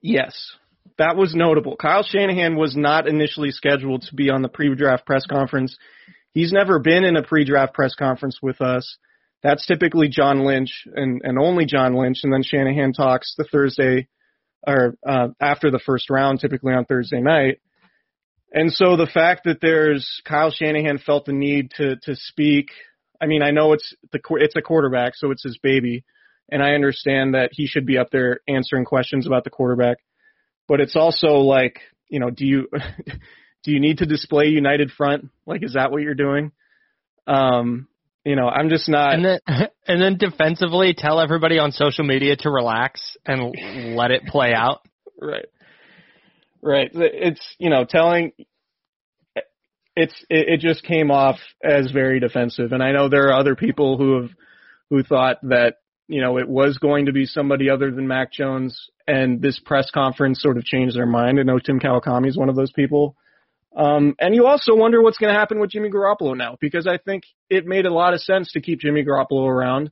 Yes, 0.00 0.52
that 0.98 1.16
was 1.16 1.34
notable. 1.34 1.76
Kyle 1.76 2.02
Shanahan 2.02 2.56
was 2.56 2.76
not 2.76 3.08
initially 3.08 3.50
scheduled 3.50 4.02
to 4.02 4.14
be 4.14 4.30
on 4.30 4.42
the 4.42 4.48
pre-draft 4.48 5.06
press 5.06 5.26
conference. 5.26 5.76
He's 6.32 6.52
never 6.52 6.78
been 6.78 7.04
in 7.04 7.16
a 7.16 7.22
pre-draft 7.22 7.74
press 7.74 7.94
conference 7.94 8.38
with 8.42 8.60
us. 8.60 8.98
That's 9.42 9.66
typically 9.66 10.08
John 10.08 10.44
Lynch 10.44 10.86
and, 10.94 11.20
and 11.22 11.38
only 11.38 11.66
John 11.66 11.94
Lynch, 11.94 12.20
and 12.22 12.32
then 12.32 12.42
Shanahan 12.42 12.92
talks 12.92 13.34
the 13.36 13.44
Thursday 13.44 14.08
or 14.66 14.96
uh, 15.06 15.28
after 15.40 15.70
the 15.70 15.78
first 15.78 16.08
round, 16.10 16.40
typically 16.40 16.72
on 16.72 16.86
Thursday 16.86 17.20
night. 17.20 17.60
And 18.52 18.72
so 18.72 18.96
the 18.96 19.06
fact 19.12 19.44
that 19.44 19.60
there's 19.60 20.22
Kyle 20.24 20.50
Shanahan 20.50 20.98
felt 20.98 21.26
the 21.26 21.32
need 21.32 21.72
to 21.76 21.96
to 22.04 22.14
speak. 22.14 22.70
I 23.20 23.26
mean, 23.26 23.42
I 23.42 23.50
know 23.50 23.72
it's 23.72 23.94
the 24.12 24.20
it's 24.36 24.56
a 24.56 24.62
quarterback, 24.62 25.14
so 25.16 25.30
it's 25.30 25.42
his 25.42 25.58
baby, 25.58 26.04
and 26.50 26.62
I 26.62 26.74
understand 26.74 27.34
that 27.34 27.50
he 27.52 27.66
should 27.66 27.86
be 27.86 27.98
up 27.98 28.10
there 28.10 28.40
answering 28.48 28.84
questions 28.84 29.26
about 29.26 29.44
the 29.44 29.50
quarterback. 29.50 29.98
But 30.68 30.80
it's 30.80 30.96
also 30.96 31.38
like, 31.38 31.80
you 32.08 32.20
know, 32.20 32.30
do 32.30 32.46
you 32.46 32.68
do 33.64 33.72
you 33.72 33.80
need 33.80 33.98
to 33.98 34.06
display 34.06 34.46
united 34.46 34.90
front? 34.90 35.30
Like, 35.46 35.62
is 35.62 35.74
that 35.74 35.90
what 35.90 36.02
you're 36.02 36.14
doing? 36.14 36.52
Um, 37.26 37.88
you 38.24 38.36
know, 38.36 38.48
I'm 38.48 38.68
just 38.70 38.88
not. 38.88 39.14
and 39.14 39.24
then 39.24 39.40
and 39.86 40.00
then 40.00 40.16
defensively 40.16 40.94
tell 40.96 41.20
everybody 41.20 41.58
on 41.58 41.72
social 41.72 42.04
media 42.04 42.36
to 42.36 42.50
relax 42.50 43.16
and 43.26 43.96
let 43.96 44.10
it 44.10 44.24
play 44.26 44.52
out. 44.52 44.80
Right. 45.16 45.46
Right. 46.60 46.90
It's 46.92 47.40
you 47.58 47.70
know 47.70 47.84
telling. 47.88 48.32
It's 49.96 50.12
it, 50.28 50.48
it 50.48 50.60
just 50.60 50.82
came 50.82 51.10
off 51.10 51.38
as 51.62 51.92
very 51.92 52.18
defensive, 52.18 52.72
and 52.72 52.82
I 52.82 52.90
know 52.90 53.08
there 53.08 53.28
are 53.28 53.38
other 53.38 53.54
people 53.54 53.96
who 53.96 54.20
have 54.20 54.30
who 54.90 55.02
thought 55.04 55.38
that 55.44 55.76
you 56.08 56.20
know 56.20 56.38
it 56.38 56.48
was 56.48 56.78
going 56.78 57.06
to 57.06 57.12
be 57.12 57.26
somebody 57.26 57.70
other 57.70 57.90
than 57.90 58.06
Mac 58.06 58.32
Jones, 58.32 58.88
and 59.06 59.40
this 59.40 59.58
press 59.58 59.90
conference 59.90 60.42
sort 60.42 60.56
of 60.56 60.64
changed 60.64 60.96
their 60.96 61.06
mind. 61.06 61.38
I 61.38 61.42
know 61.42 61.58
Tim 61.58 61.80
Kawakami 61.80 62.28
is 62.28 62.36
one 62.36 62.48
of 62.48 62.56
those 62.56 62.72
people. 62.72 63.16
Um, 63.76 64.14
and 64.20 64.34
you 64.34 64.46
also 64.46 64.76
wonder 64.76 65.02
what's 65.02 65.18
going 65.18 65.34
to 65.34 65.38
happen 65.38 65.58
with 65.58 65.70
Jimmy 65.70 65.90
Garoppolo 65.90 66.36
now, 66.36 66.56
because 66.60 66.86
I 66.86 66.98
think 66.98 67.24
it 67.50 67.66
made 67.66 67.86
a 67.86 67.92
lot 67.92 68.14
of 68.14 68.20
sense 68.20 68.52
to 68.52 68.60
keep 68.60 68.78
Jimmy 68.78 69.04
Garoppolo 69.04 69.48
around, 69.48 69.90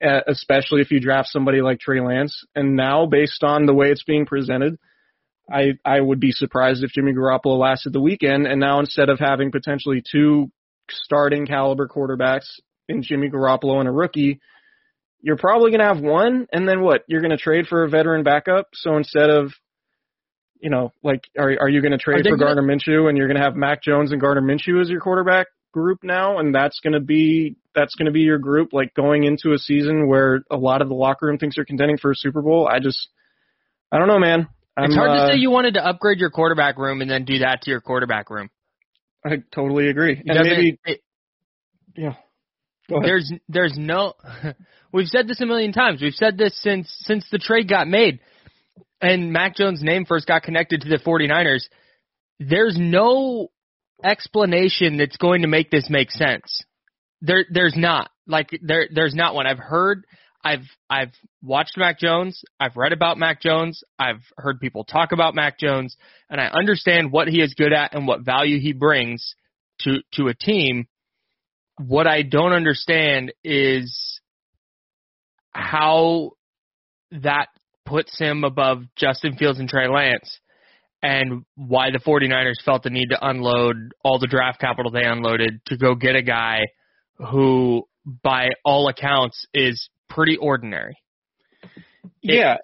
especially 0.00 0.80
if 0.80 0.90
you 0.90 0.98
draft 0.98 1.28
somebody 1.28 1.60
like 1.60 1.78
Trey 1.78 2.00
Lance. 2.00 2.44
And 2.56 2.74
now, 2.74 3.06
based 3.06 3.44
on 3.44 3.66
the 3.66 3.74
way 3.74 3.90
it's 3.90 4.02
being 4.02 4.26
presented, 4.26 4.76
I 5.50 5.74
I 5.84 6.00
would 6.00 6.18
be 6.18 6.32
surprised 6.32 6.82
if 6.82 6.90
Jimmy 6.90 7.12
Garoppolo 7.12 7.58
lasted 7.58 7.92
the 7.92 8.00
weekend. 8.00 8.46
And 8.46 8.58
now 8.58 8.80
instead 8.80 9.08
of 9.08 9.20
having 9.20 9.52
potentially 9.52 10.02
two 10.10 10.50
starting 10.90 11.46
caliber 11.46 11.86
quarterbacks 11.86 12.48
in 12.88 13.02
Jimmy 13.02 13.30
Garoppolo 13.30 13.78
and 13.78 13.88
a 13.88 13.92
rookie, 13.92 14.40
you're 15.22 15.36
probably 15.36 15.70
going 15.70 15.80
to 15.80 15.86
have 15.86 16.00
one, 16.00 16.46
and 16.52 16.68
then 16.68 16.82
what? 16.82 17.02
You're 17.06 17.20
going 17.20 17.30
to 17.30 17.36
trade 17.36 17.66
for 17.68 17.84
a 17.84 17.88
veteran 17.88 18.24
backup. 18.24 18.68
So 18.74 18.96
instead 18.96 19.30
of 19.30 19.52
you 20.60 20.70
know, 20.70 20.92
like, 21.02 21.24
are 21.36 21.56
are 21.60 21.68
you 21.68 21.80
going 21.80 21.92
to 21.92 21.98
trade 21.98 22.24
for 22.24 22.36
gonna- 22.36 22.54
Gardner 22.54 22.62
Minshew 22.62 23.08
and 23.08 23.18
you're 23.18 23.26
going 23.26 23.36
to 23.36 23.42
have 23.42 23.56
Mac 23.56 23.82
Jones 23.82 24.12
and 24.12 24.20
Gardner 24.20 24.42
Minshew 24.42 24.80
as 24.80 24.88
your 24.88 25.00
quarterback 25.00 25.48
group 25.72 26.00
now, 26.04 26.38
and 26.38 26.54
that's 26.54 26.78
going 26.80 26.92
to 26.92 27.00
be 27.00 27.56
that's 27.74 27.94
going 27.96 28.06
to 28.06 28.12
be 28.12 28.20
your 28.20 28.38
group, 28.38 28.72
like 28.72 28.94
going 28.94 29.24
into 29.24 29.52
a 29.52 29.58
season 29.58 30.06
where 30.06 30.42
a 30.50 30.56
lot 30.56 30.82
of 30.82 30.88
the 30.88 30.94
locker 30.94 31.26
room 31.26 31.38
thinks 31.38 31.56
you're 31.56 31.66
contending 31.66 31.96
for 31.98 32.10
a 32.10 32.14
Super 32.14 32.42
Bowl. 32.42 32.68
I 32.68 32.78
just, 32.80 33.08
I 33.90 33.98
don't 33.98 34.08
know, 34.08 34.18
man. 34.18 34.46
I'm, 34.76 34.84
it's 34.84 34.94
hard 34.94 35.10
uh, 35.10 35.26
to 35.26 35.32
say 35.32 35.38
you 35.38 35.50
wanted 35.50 35.74
to 35.74 35.84
upgrade 35.84 36.18
your 36.18 36.30
quarterback 36.30 36.78
room 36.78 37.00
and 37.00 37.10
then 37.10 37.24
do 37.24 37.38
that 37.40 37.62
to 37.62 37.70
your 37.70 37.80
quarterback 37.80 38.28
room. 38.30 38.50
I 39.24 39.42
totally 39.54 39.88
agree. 39.88 40.12
It 40.12 40.24
And 40.28 40.46
maybe, 40.48 40.78
it- 40.84 41.00
yeah. 41.96 42.14
There's 43.02 43.32
there's 43.48 43.76
no 43.76 44.14
we've 44.92 45.08
said 45.08 45.28
this 45.28 45.40
a 45.40 45.46
million 45.46 45.72
times. 45.72 46.02
We've 46.02 46.14
said 46.14 46.36
this 46.36 46.60
since 46.60 46.94
since 47.04 47.26
the 47.30 47.38
trade 47.38 47.68
got 47.68 47.88
made 47.88 48.20
and 49.02 49.32
Mac 49.32 49.56
Jones' 49.56 49.82
name 49.82 50.06
first 50.06 50.26
got 50.26 50.44
connected 50.44 50.82
to 50.82 50.88
the 50.88 50.98
49ers. 50.98 51.64
There's 52.38 52.76
no 52.78 53.48
explanation 54.02 54.96
that's 54.96 55.16
going 55.16 55.42
to 55.42 55.48
make 55.48 55.70
this 55.70 55.90
make 55.90 56.10
sense. 56.10 56.62
There 57.20 57.44
there's 57.50 57.76
not. 57.76 58.10
Like 58.26 58.50
there 58.62 58.88
there's 58.92 59.14
not 59.14 59.34
one. 59.34 59.46
I've 59.46 59.58
heard 59.58 60.04
I've 60.44 60.64
I've 60.88 61.12
watched 61.42 61.76
Mac 61.76 61.98
Jones, 61.98 62.42
I've 62.58 62.76
read 62.76 62.92
about 62.92 63.18
Mac 63.18 63.40
Jones, 63.40 63.82
I've 63.98 64.22
heard 64.36 64.60
people 64.60 64.84
talk 64.84 65.12
about 65.12 65.34
Mac 65.34 65.58
Jones, 65.58 65.96
and 66.30 66.40
I 66.40 66.46
understand 66.46 67.12
what 67.12 67.28
he 67.28 67.40
is 67.40 67.54
good 67.54 67.72
at 67.72 67.94
and 67.94 68.06
what 68.06 68.22
value 68.22 68.60
he 68.60 68.72
brings 68.72 69.34
to 69.80 69.98
to 70.14 70.28
a 70.28 70.34
team. 70.34 70.86
What 71.86 72.06
I 72.06 72.22
don't 72.22 72.52
understand 72.52 73.32
is 73.42 74.20
how 75.50 76.32
that 77.10 77.48
puts 77.84 78.18
him 78.18 78.44
above 78.44 78.84
Justin 78.96 79.36
Fields 79.36 79.58
and 79.58 79.68
Trey 79.68 79.88
Lance 79.88 80.38
and 81.02 81.44
why 81.56 81.90
the 81.90 81.98
49ers 81.98 82.62
felt 82.64 82.84
the 82.84 82.90
need 82.90 83.08
to 83.08 83.18
unload 83.20 83.92
all 84.04 84.18
the 84.18 84.28
draft 84.28 84.60
capital 84.60 84.90
they 84.92 85.04
unloaded 85.04 85.60
to 85.66 85.76
go 85.76 85.94
get 85.94 86.14
a 86.14 86.22
guy 86.22 86.60
who 87.16 87.82
by 88.22 88.48
all 88.64 88.88
accounts 88.88 89.46
is 89.52 89.88
pretty 90.08 90.36
ordinary. 90.36 90.96
yeah. 92.20 92.56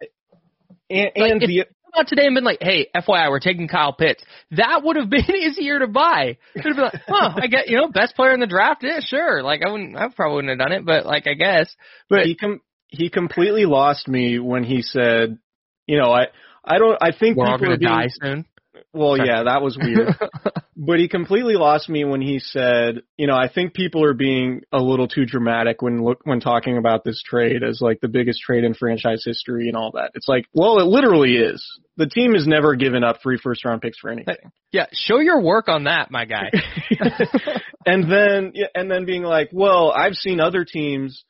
And, 0.90 1.10
and 1.16 1.42
if- 1.42 1.48
the 1.48 1.66
Come 1.92 2.00
out 2.00 2.08
today 2.08 2.26
and 2.26 2.34
been 2.34 2.44
like, 2.44 2.58
"Hey, 2.60 2.88
FYI, 2.94 3.30
we're 3.30 3.40
taking 3.40 3.68
Kyle 3.68 3.92
Pitts." 3.92 4.22
That 4.52 4.82
would 4.84 4.96
have 4.96 5.08
been 5.08 5.24
easier 5.34 5.78
to 5.78 5.86
buy. 5.86 6.36
It 6.54 6.64
would 6.64 6.76
have 6.76 6.76
been 6.76 6.84
like, 6.84 7.02
"Oh, 7.08 7.34
I 7.42 7.46
get 7.46 7.68
you 7.68 7.76
know 7.76 7.88
best 7.88 8.14
player 8.14 8.32
in 8.32 8.40
the 8.40 8.46
draft." 8.46 8.82
Yeah, 8.82 9.00
sure. 9.00 9.42
Like 9.42 9.62
I 9.64 9.70
wouldn't, 9.70 9.96
I 9.96 10.08
probably 10.08 10.36
wouldn't 10.36 10.60
have 10.60 10.68
done 10.68 10.76
it, 10.76 10.84
but 10.84 11.06
like 11.06 11.26
I 11.26 11.34
guess. 11.34 11.74
But 12.08 12.26
he 12.26 12.34
com- 12.34 12.60
he 12.88 13.08
completely 13.10 13.64
lost 13.64 14.08
me 14.08 14.38
when 14.38 14.64
he 14.64 14.82
said, 14.82 15.38
you 15.86 15.98
know, 15.98 16.10
I 16.10 16.26
I 16.64 16.78
don't 16.78 16.98
I 17.00 17.12
think 17.12 17.36
we're 17.36 17.46
all 17.46 17.58
gonna 17.58 17.78
being, 17.78 17.90
die 17.90 18.08
soon. 18.08 18.44
Well, 18.92 19.16
yeah, 19.16 19.44
that 19.44 19.62
was 19.62 19.76
weird. 19.76 20.16
but 20.76 20.98
he 20.98 21.08
completely 21.08 21.54
lost 21.54 21.88
me 21.88 22.04
when 22.04 22.20
he 22.20 22.38
said, 22.38 23.02
you 23.16 23.26
know, 23.26 23.34
I 23.36 23.48
think 23.52 23.74
people 23.74 24.04
are 24.04 24.14
being 24.14 24.62
a 24.72 24.78
little 24.78 25.08
too 25.08 25.24
dramatic 25.24 25.82
when 25.82 26.04
look 26.04 26.20
when 26.24 26.40
talking 26.40 26.78
about 26.78 27.04
this 27.04 27.22
trade 27.22 27.62
as 27.62 27.80
like 27.80 28.00
the 28.00 28.08
biggest 28.08 28.40
trade 28.40 28.64
in 28.64 28.74
franchise 28.74 29.22
history 29.24 29.68
and 29.68 29.76
all 29.76 29.90
that. 29.94 30.12
It's 30.14 30.28
like, 30.28 30.46
well, 30.52 30.78
it 30.78 30.86
literally 30.86 31.36
is. 31.36 31.66
The 31.96 32.06
team 32.06 32.34
has 32.34 32.46
never 32.46 32.76
given 32.76 33.02
up 33.02 33.20
three 33.22 33.38
first 33.42 33.64
round 33.64 33.82
picks 33.82 33.98
for 33.98 34.10
anything. 34.10 34.36
yeah, 34.70 34.86
show 34.92 35.18
your 35.18 35.40
work 35.40 35.68
on 35.68 35.84
that, 35.84 36.10
my 36.10 36.24
guy. 36.24 36.50
and 37.86 38.10
then 38.10 38.52
yeah, 38.54 38.66
and 38.74 38.90
then 38.90 39.04
being 39.04 39.24
like, 39.24 39.50
well, 39.52 39.90
I've 39.90 40.14
seen 40.14 40.38
other 40.38 40.64
teams, 40.64 41.24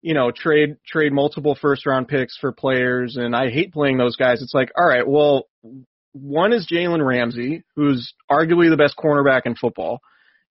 you 0.00 0.14
know, 0.14 0.30
trade 0.30 0.76
trade 0.86 1.12
multiple 1.12 1.56
first 1.60 1.86
round 1.86 2.06
picks 2.06 2.36
for 2.38 2.52
players, 2.52 3.16
and 3.16 3.34
I 3.34 3.50
hate 3.50 3.72
playing 3.72 3.98
those 3.98 4.14
guys. 4.14 4.42
It's 4.42 4.54
like, 4.54 4.70
all 4.78 4.86
right, 4.86 5.06
well, 5.06 5.48
one 6.12 6.52
is 6.52 6.68
Jalen 6.70 7.04
Ramsey, 7.04 7.64
who's 7.74 8.12
arguably 8.30 8.70
the 8.70 8.76
best 8.76 8.96
cornerback 8.96 9.42
in 9.44 9.54
football, 9.54 10.00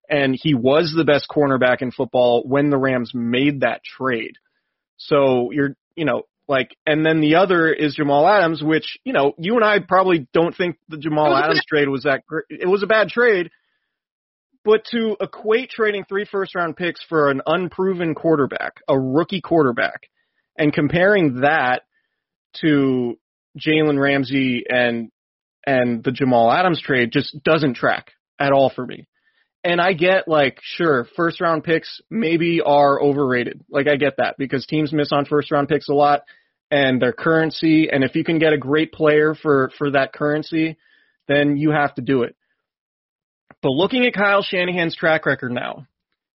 and 0.08 0.38
he 0.40 0.54
was 0.54 0.92
the 0.96 1.04
best 1.04 1.26
cornerback 1.30 1.82
in 1.82 1.90
football 1.90 2.42
when 2.46 2.70
the 2.70 2.76
Rams 2.76 3.12
made 3.14 3.60
that 3.60 3.82
trade. 3.84 4.34
So 4.96 5.50
you're, 5.52 5.76
you 5.94 6.04
know, 6.04 6.22
like, 6.48 6.76
and 6.86 7.06
then 7.06 7.20
the 7.20 7.36
other 7.36 7.72
is 7.72 7.94
Jamal 7.94 8.28
Adams, 8.28 8.62
which, 8.62 8.98
you 9.04 9.12
know, 9.12 9.32
you 9.38 9.54
and 9.54 9.64
I 9.64 9.78
probably 9.78 10.26
don't 10.32 10.54
think 10.54 10.76
the 10.88 10.98
Jamal 10.98 11.34
Adams 11.34 11.64
trade 11.66 11.88
was 11.88 12.02
that 12.02 12.26
great. 12.26 12.44
It 12.50 12.68
was 12.68 12.82
a 12.82 12.86
bad 12.86 13.08
trade, 13.08 13.50
but 14.64 14.84
to 14.90 15.16
equate 15.20 15.70
trading 15.70 16.04
three 16.04 16.24
first 16.24 16.54
round 16.54 16.76
picks 16.76 17.02
for 17.08 17.30
an 17.30 17.42
unproven 17.46 18.14
quarterback, 18.14 18.82
a 18.88 18.98
rookie 18.98 19.40
quarterback, 19.40 20.08
and 20.58 20.72
comparing 20.72 21.40
that 21.40 21.82
to 22.60 23.18
Jalen 23.58 24.00
Ramsey 24.00 24.64
and 24.68 25.10
and 25.66 26.02
the 26.02 26.12
Jamal 26.12 26.50
Adams 26.50 26.80
trade 26.80 27.12
just 27.12 27.42
doesn't 27.42 27.74
track 27.74 28.12
at 28.38 28.52
all 28.52 28.70
for 28.70 28.86
me. 28.86 29.08
And 29.64 29.80
I 29.80 29.92
get 29.92 30.26
like, 30.26 30.58
sure, 30.62 31.06
first 31.16 31.40
round 31.40 31.62
picks 31.62 32.00
maybe 32.10 32.60
are 32.60 33.00
overrated. 33.00 33.64
Like 33.70 33.86
I 33.86 33.96
get 33.96 34.16
that 34.16 34.34
because 34.36 34.66
teams 34.66 34.92
miss 34.92 35.12
on 35.12 35.24
first 35.24 35.50
round 35.52 35.68
picks 35.68 35.88
a 35.88 35.94
lot 35.94 36.22
and 36.70 37.00
their 37.00 37.12
currency 37.12 37.88
and 37.90 38.02
if 38.02 38.16
you 38.16 38.24
can 38.24 38.38
get 38.38 38.52
a 38.52 38.58
great 38.58 38.92
player 38.92 39.34
for 39.34 39.70
for 39.78 39.92
that 39.92 40.12
currency, 40.12 40.78
then 41.28 41.56
you 41.56 41.70
have 41.70 41.94
to 41.94 42.02
do 42.02 42.22
it. 42.22 42.34
But 43.62 43.70
looking 43.70 44.04
at 44.04 44.14
Kyle 44.14 44.42
Shanahan's 44.42 44.96
track 44.96 45.26
record 45.26 45.52
now, 45.52 45.86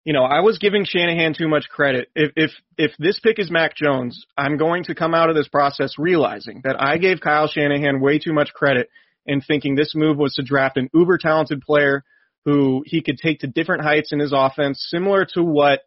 you 0.04 0.12
know, 0.12 0.23
I 0.23 0.38
was 0.38 0.59
giving 0.59 0.85
Shanahan 0.85 1.35
too 1.35 1.49
much 1.49 1.68
credit. 1.68 2.09
If 2.14 2.30
if 2.37 2.50
if 2.78 2.92
this 2.97 3.18
pick 3.18 3.40
is 3.40 3.50
Mac 3.50 3.75
Jones, 3.75 4.25
I'm 4.38 4.56
going 4.56 4.85
to 4.85 4.95
come 4.95 5.14
out 5.14 5.30
of 5.30 5.35
this 5.35 5.49
process 5.49 5.95
realizing 5.99 6.61
that 6.62 6.80
I 6.80 6.99
gave 6.99 7.21
Kyle 7.21 7.49
Shanahan 7.49 8.00
way 8.00 8.21
too 8.21 8.33
much 8.33 8.52
credit 8.52 8.88
in 9.26 9.40
thinking 9.40 9.75
this 9.75 9.95
move 9.95 10.16
was 10.16 10.35
to 10.35 10.42
draft 10.42 10.76
an 10.76 10.90
uber 10.95 11.18
talented 11.18 11.61
player 11.61 12.04
who 12.45 12.83
he 12.87 13.02
could 13.02 13.18
take 13.18 13.40
to 13.40 13.47
different 13.47 13.83
heights 13.83 14.12
in 14.12 14.21
his 14.21 14.33
offense, 14.35 14.87
similar 14.88 15.26
to 15.35 15.42
what 15.42 15.80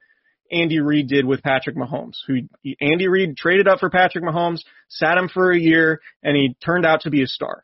Andy 0.51 0.79
Reid 0.79 1.07
did 1.07 1.25
with 1.25 1.41
Patrick 1.41 1.77
Mahomes. 1.77 2.17
Who 2.27 2.41
Andy 2.81 3.07
Reid 3.07 3.37
traded 3.37 3.67
up 3.67 3.79
for 3.79 3.89
Patrick 3.89 4.23
Mahomes, 4.23 4.61
sat 4.89 5.17
him 5.17 5.29
for 5.29 5.51
a 5.51 5.59
year, 5.59 6.01
and 6.21 6.35
he 6.35 6.55
turned 6.63 6.85
out 6.85 7.01
to 7.01 7.09
be 7.09 7.23
a 7.23 7.27
star. 7.27 7.63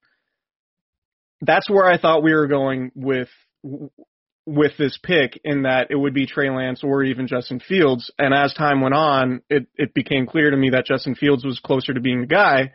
That's 1.41 1.69
where 1.69 1.85
I 1.85 1.97
thought 1.97 2.23
we 2.23 2.33
were 2.33 2.47
going 2.47 2.91
with 2.95 3.29
with 4.45 4.73
this 4.77 4.97
pick 5.01 5.41
in 5.43 5.63
that 5.63 5.87
it 5.89 5.95
would 5.95 6.13
be 6.13 6.27
Trey 6.27 6.49
Lance 6.49 6.83
or 6.83 7.03
even 7.03 7.27
Justin 7.27 7.59
Fields. 7.59 8.11
And 8.19 8.33
as 8.33 8.53
time 8.53 8.79
went 8.79 8.93
on, 8.93 9.41
it, 9.49 9.67
it 9.75 9.93
became 9.93 10.27
clear 10.27 10.51
to 10.51 10.57
me 10.57 10.69
that 10.69 10.85
Justin 10.85 11.15
Fields 11.15 11.43
was 11.43 11.59
closer 11.59 11.93
to 11.93 11.99
being 11.99 12.21
the 12.21 12.27
guy. 12.27 12.73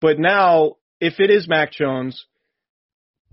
But 0.00 0.18
now, 0.18 0.76
if 1.00 1.20
it 1.20 1.30
is 1.30 1.48
Mac 1.48 1.72
Jones, 1.72 2.26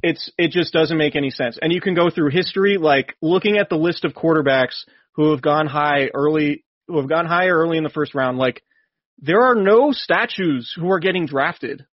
it's 0.01 0.31
it 0.38 0.51
just 0.51 0.74
doesn't 0.74 0.98
make 0.98 1.15
any 1.15 1.31
sense. 1.31 1.57
And 1.62 1.72
you 1.72 1.81
can 1.81 1.95
go 1.95 2.10
through 2.10 2.29
history, 2.29 2.77
like 2.77 3.15
looking 3.22 3.57
at 3.57 3.69
the 3.69 3.75
list 3.75 4.05
of 4.05 4.13
quarterbacks 4.13 4.86
who 5.13 5.31
have 5.31 5.41
gone 5.41 5.67
high 5.67 6.10
early, 6.13 6.63
who 6.88 6.98
have 6.98 7.10
gone 7.10 7.25
high 7.25 7.48
early 7.48 7.77
in 7.77 7.84
the 7.84 7.89
first 7.89 8.13
round. 8.13 8.38
Like 8.38 8.62
there 9.19 9.41
are 9.41 9.55
no 9.55 9.91
statues 9.91 10.74
who 10.75 10.91
are 10.91 11.00
getting 11.00 11.25
drafted 11.25 11.86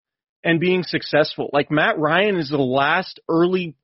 and 0.45 0.61
being 0.61 0.83
successful. 0.83 1.49
Like 1.53 1.71
Matt 1.71 1.99
Ryan 1.99 2.37
is 2.37 2.51
the 2.51 2.59
last 2.59 3.21
early 3.29 3.77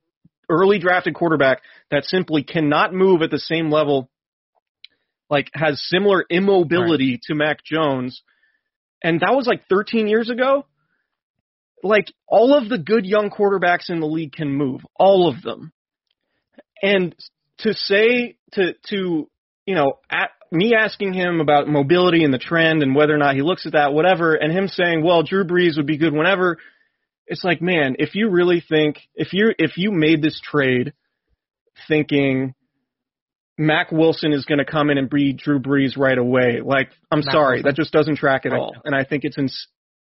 early 0.50 0.78
drafted 0.78 1.14
quarterback 1.14 1.62
that 1.90 2.04
simply 2.04 2.42
cannot 2.42 2.94
move 2.94 3.22
at 3.22 3.30
the 3.30 3.38
same 3.38 3.70
level, 3.70 4.10
like 5.30 5.50
has 5.54 5.82
similar 5.88 6.24
immobility 6.28 7.20
to 7.24 7.34
Mac 7.34 7.62
Jones. 7.64 8.22
And 9.02 9.20
that 9.20 9.34
was 9.34 9.46
like 9.46 9.68
13 9.68 10.08
years 10.08 10.30
ago. 10.30 10.66
Like 11.82 12.06
all 12.26 12.54
of 12.54 12.68
the 12.68 12.78
good 12.78 13.06
young 13.06 13.30
quarterbacks 13.30 13.88
in 13.88 14.00
the 14.00 14.06
league 14.06 14.32
can 14.32 14.52
move, 14.52 14.80
all 14.96 15.28
of 15.28 15.42
them. 15.42 15.72
And 16.82 17.14
to 17.58 17.74
say 17.74 18.36
to 18.52 18.74
to 18.88 19.28
you 19.66 19.74
know 19.74 19.98
at, 20.10 20.30
me 20.50 20.74
asking 20.74 21.12
him 21.12 21.40
about 21.40 21.68
mobility 21.68 22.24
and 22.24 22.32
the 22.32 22.38
trend 22.38 22.82
and 22.82 22.94
whether 22.94 23.14
or 23.14 23.18
not 23.18 23.34
he 23.34 23.42
looks 23.42 23.66
at 23.66 23.72
that, 23.72 23.92
whatever, 23.92 24.34
and 24.34 24.52
him 24.52 24.66
saying, 24.66 25.04
well, 25.04 25.22
Drew 25.22 25.44
Brees 25.44 25.76
would 25.76 25.86
be 25.86 25.98
good 25.98 26.12
whenever 26.12 26.58
it's 27.28 27.44
like, 27.44 27.60
man, 27.60 27.96
if 27.98 28.14
you 28.14 28.30
really 28.30 28.62
think 28.66 29.00
if 29.14 29.32
you 29.32 29.52
if 29.58 29.76
you 29.76 29.92
made 29.92 30.22
this 30.22 30.40
trade 30.42 30.94
thinking 31.86 32.54
Mac 33.58 33.92
Wilson 33.92 34.32
is 34.32 34.44
going 34.44 34.58
to 34.58 34.64
come 34.64 34.88
in 34.90 34.98
and 34.98 35.10
be 35.10 35.32
Drew 35.32 35.60
Brees 35.60 35.96
right 35.96 36.16
away, 36.16 36.60
like 36.64 36.90
I'm 37.10 37.20
Mac 37.20 37.32
sorry, 37.32 37.56
Wilson. 37.56 37.68
that 37.68 37.76
just 37.76 37.92
doesn't 37.92 38.16
track 38.16 38.46
at 38.46 38.52
all. 38.52 38.74
And 38.84 38.94
I 38.94 39.04
think 39.04 39.24
it's 39.24 39.36
ins- 39.36 39.68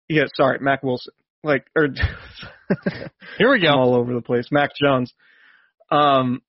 yeah, 0.08 0.24
sorry, 0.36 0.60
Mac 0.62 0.84
Wilson. 0.84 1.14
Like, 1.44 1.66
or 1.76 1.88
Here 3.38 3.52
we 3.52 3.60
go. 3.60 3.70
all 3.70 3.96
over 3.96 4.14
the 4.14 4.22
place. 4.22 4.48
Mac 4.52 4.72
Jones. 4.76 5.14
Um, 5.90 6.42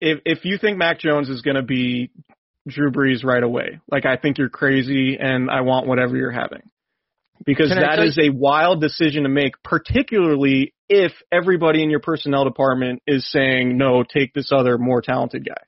if 0.00 0.20
if 0.24 0.44
you 0.44 0.58
think 0.58 0.78
Mac 0.78 0.98
Jones 0.98 1.28
is 1.28 1.42
going 1.42 1.56
to 1.56 1.62
be 1.62 2.10
Drew 2.66 2.90
Brees 2.90 3.24
right 3.24 3.42
away, 3.42 3.80
like 3.90 4.06
I 4.06 4.16
think 4.16 4.38
you're 4.38 4.48
crazy, 4.48 5.16
and 5.20 5.50
I 5.50 5.60
want 5.60 5.86
whatever 5.86 6.16
you're 6.16 6.30
having, 6.30 6.62
because 7.44 7.68
Can 7.68 7.80
that 7.80 7.98
is 7.98 8.18
a 8.18 8.30
wild 8.30 8.80
decision 8.80 9.24
to 9.24 9.28
make, 9.28 9.62
particularly 9.62 10.74
if 10.88 11.12
everybody 11.30 11.82
in 11.82 11.90
your 11.90 12.00
personnel 12.00 12.44
department 12.44 13.02
is 13.06 13.30
saying 13.30 13.76
no, 13.76 14.02
take 14.02 14.32
this 14.34 14.50
other 14.52 14.78
more 14.78 15.02
talented 15.02 15.46
guy. 15.46 15.62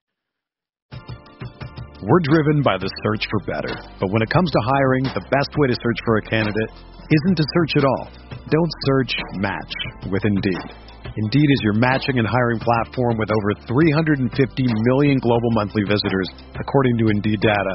We're 2.03 2.19
driven 2.35 2.67
by 2.67 2.83
the 2.83 2.91
search 3.07 3.23
for 3.31 3.47
better. 3.47 3.79
But 4.03 4.11
when 4.11 4.27
it 4.27 4.31
comes 4.35 4.51
to 4.51 4.59
hiring, 4.75 5.07
the 5.15 5.23
best 5.31 5.55
way 5.55 5.71
to 5.71 5.77
search 5.79 6.01
for 6.03 6.19
a 6.19 6.23
candidate 6.27 6.71
isn't 6.99 7.37
to 7.39 7.47
search 7.47 7.79
at 7.79 7.87
all. 7.87 8.11
Don't 8.51 8.73
search, 8.91 9.15
match 9.39 9.75
with 10.11 10.27
Indeed. 10.27 10.67
Indeed 11.15 11.49
is 11.55 11.63
your 11.63 11.79
matching 11.79 12.19
and 12.19 12.27
hiring 12.27 12.59
platform 12.59 13.23
with 13.23 13.31
over 13.31 13.55
350 13.71 14.19
million 14.27 15.23
global 15.23 15.55
monthly 15.55 15.87
visitors, 15.87 16.27
according 16.59 16.99
to 16.99 17.07
Indeed 17.07 17.39
data, 17.39 17.75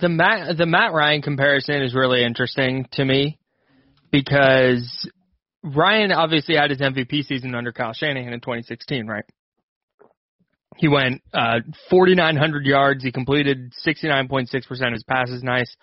The 0.00 0.08
Matt 0.08 0.56
the 0.56 0.66
Matt 0.66 0.92
Ryan 0.92 1.22
comparison 1.22 1.82
is 1.82 1.94
really 1.94 2.24
interesting 2.24 2.86
to 2.92 3.04
me 3.04 3.38
because 4.10 5.08
Ryan 5.62 6.12
obviously 6.12 6.56
had 6.56 6.70
his 6.70 6.80
MVP 6.80 7.24
season 7.24 7.54
under 7.54 7.72
Kyle 7.72 7.92
Shanahan 7.92 8.32
in 8.32 8.40
2016, 8.40 9.06
right? 9.06 9.24
He 10.76 10.88
went 10.88 11.22
uh 11.32 11.60
4900 11.90 12.66
yards, 12.66 13.02
he 13.02 13.12
completed 13.12 13.72
69.6% 13.86 14.86
of 14.86 14.92
his 14.92 15.04
passes 15.04 15.42
nice. 15.42 15.74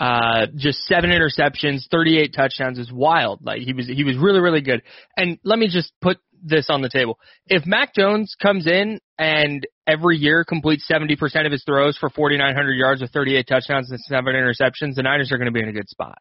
Uh 0.00 0.46
just 0.56 0.80
7 0.86 1.10
interceptions, 1.10 1.82
38 1.90 2.34
touchdowns 2.34 2.78
is 2.78 2.90
wild. 2.90 3.44
Like 3.44 3.60
he 3.60 3.74
was 3.74 3.86
he 3.86 4.02
was 4.02 4.16
really 4.16 4.40
really 4.40 4.62
good. 4.62 4.82
And 5.16 5.38
let 5.44 5.58
me 5.58 5.68
just 5.68 5.92
put 6.00 6.16
this 6.42 6.66
on 6.70 6.80
the 6.80 6.88
table. 6.88 7.18
If 7.46 7.66
Mac 7.66 7.94
Jones 7.94 8.34
comes 8.40 8.66
in 8.66 8.98
and 9.18 9.66
every 9.86 10.16
year 10.16 10.44
completes 10.44 10.86
70% 10.90 11.44
of 11.44 11.52
his 11.52 11.62
throws 11.64 11.98
for 11.98 12.08
4,900 12.08 12.72
yards 12.72 13.02
with 13.02 13.12
38 13.12 13.46
touchdowns 13.46 13.90
and 13.90 14.00
seven 14.00 14.34
interceptions, 14.34 14.94
the 14.94 15.02
Niners 15.02 15.30
are 15.32 15.36
going 15.36 15.46
to 15.46 15.52
be 15.52 15.62
in 15.62 15.68
a 15.68 15.72
good 15.72 15.88
spot. 15.88 16.18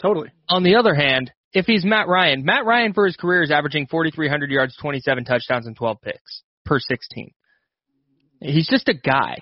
Totally. 0.00 0.30
On 0.48 0.62
the 0.62 0.76
other 0.76 0.94
hand, 0.94 1.30
if 1.52 1.66
he's 1.66 1.84
Matt 1.84 2.08
Ryan, 2.08 2.44
Matt 2.44 2.64
Ryan 2.64 2.92
for 2.92 3.04
his 3.04 3.16
career 3.16 3.42
is 3.42 3.50
averaging 3.50 3.86
4,300 3.88 4.50
yards, 4.50 4.76
27 4.80 5.24
touchdowns, 5.24 5.66
and 5.66 5.76
12 5.76 6.00
picks 6.00 6.42
per 6.64 6.78
16. 6.78 7.32
He's 8.40 8.68
just 8.68 8.88
a 8.88 8.94
guy. 8.94 9.38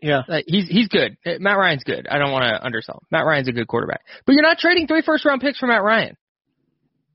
Yeah. 0.00 0.22
Like, 0.28 0.44
he's 0.46 0.68
he's 0.68 0.88
good. 0.88 1.16
Uh, 1.26 1.32
Matt 1.40 1.56
Ryan's 1.58 1.84
good. 1.84 2.06
I 2.08 2.18
don't 2.18 2.30
want 2.32 2.44
to 2.44 2.64
undersell. 2.64 2.96
him. 3.02 3.06
Matt 3.10 3.26
Ryan's 3.26 3.48
a 3.48 3.52
good 3.52 3.66
quarterback. 3.66 4.02
But 4.26 4.32
you're 4.34 4.42
not 4.42 4.58
trading 4.58 4.86
three 4.86 5.02
first 5.02 5.24
round 5.24 5.40
picks 5.40 5.58
for 5.58 5.66
Matt 5.66 5.82
Ryan. 5.82 6.16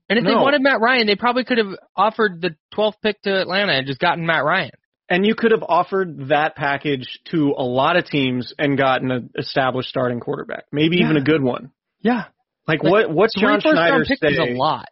And 0.08 0.18
if 0.18 0.24
they 0.26 0.34
wanted 0.34 0.60
Matt 0.60 0.80
Ryan, 0.80 1.06
they 1.06 1.16
probably 1.16 1.44
could 1.44 1.56
have 1.56 1.74
offered 1.96 2.42
the 2.42 2.54
12th 2.74 3.00
pick 3.02 3.22
to 3.22 3.40
Atlanta 3.40 3.72
and 3.72 3.86
just 3.86 4.00
gotten 4.00 4.26
Matt 4.26 4.44
Ryan. 4.44 4.72
And 5.08 5.24
you 5.24 5.34
could 5.34 5.50
have 5.50 5.62
offered 5.66 6.28
that 6.28 6.56
package 6.56 7.20
to 7.30 7.54
a 7.56 7.62
lot 7.64 7.96
of 7.96 8.04
teams 8.04 8.52
and 8.58 8.76
gotten 8.76 9.10
an 9.10 9.30
established 9.38 9.88
starting 9.88 10.20
quarterback, 10.20 10.64
maybe 10.72 10.96
even 10.98 11.16
a 11.16 11.22
good 11.22 11.42
one. 11.42 11.70
Yeah. 12.02 12.24
Like, 12.66 12.82
Like, 12.82 12.92
what? 12.92 13.10
What's 13.10 13.34
John 13.38 13.60
Schneider 13.60 14.04
picks 14.06 14.22
is 14.22 14.36
say? 14.36 14.52
a 14.52 14.56
lot. 14.56 14.88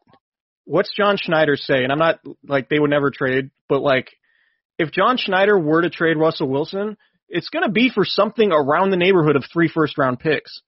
What's 0.65 0.95
John 0.97 1.17
Schneider 1.19 1.57
say? 1.57 1.83
And 1.83 1.93
I'm 1.93 1.99
not 1.99 2.21
like 2.47 2.69
they 2.69 2.79
would 2.79 2.91
never 2.91 3.11
trade, 3.11 3.51
but 3.69 3.83
like 3.83 4.11
if 4.79 4.93
John 4.93 5.17
Schneider 5.19 5.59
were 5.59 5.83
to 5.83 5.91
trade 5.91 6.17
Russell 6.17 6.49
Wilson, 6.49 6.97
it's 7.29 7.49
going 7.49 7.65
to 7.65 7.71
be 7.71 7.89
for 7.89 8.05
something 8.05 8.53
around 8.53 8.91
the 8.91 8.97
neighborhood 8.97 9.37
of 9.37 9.45
three 9.53 9.69
first 9.69 9.97
round 9.99 10.19
picks. 10.21 10.61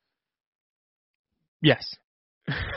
Yes. 1.62 1.84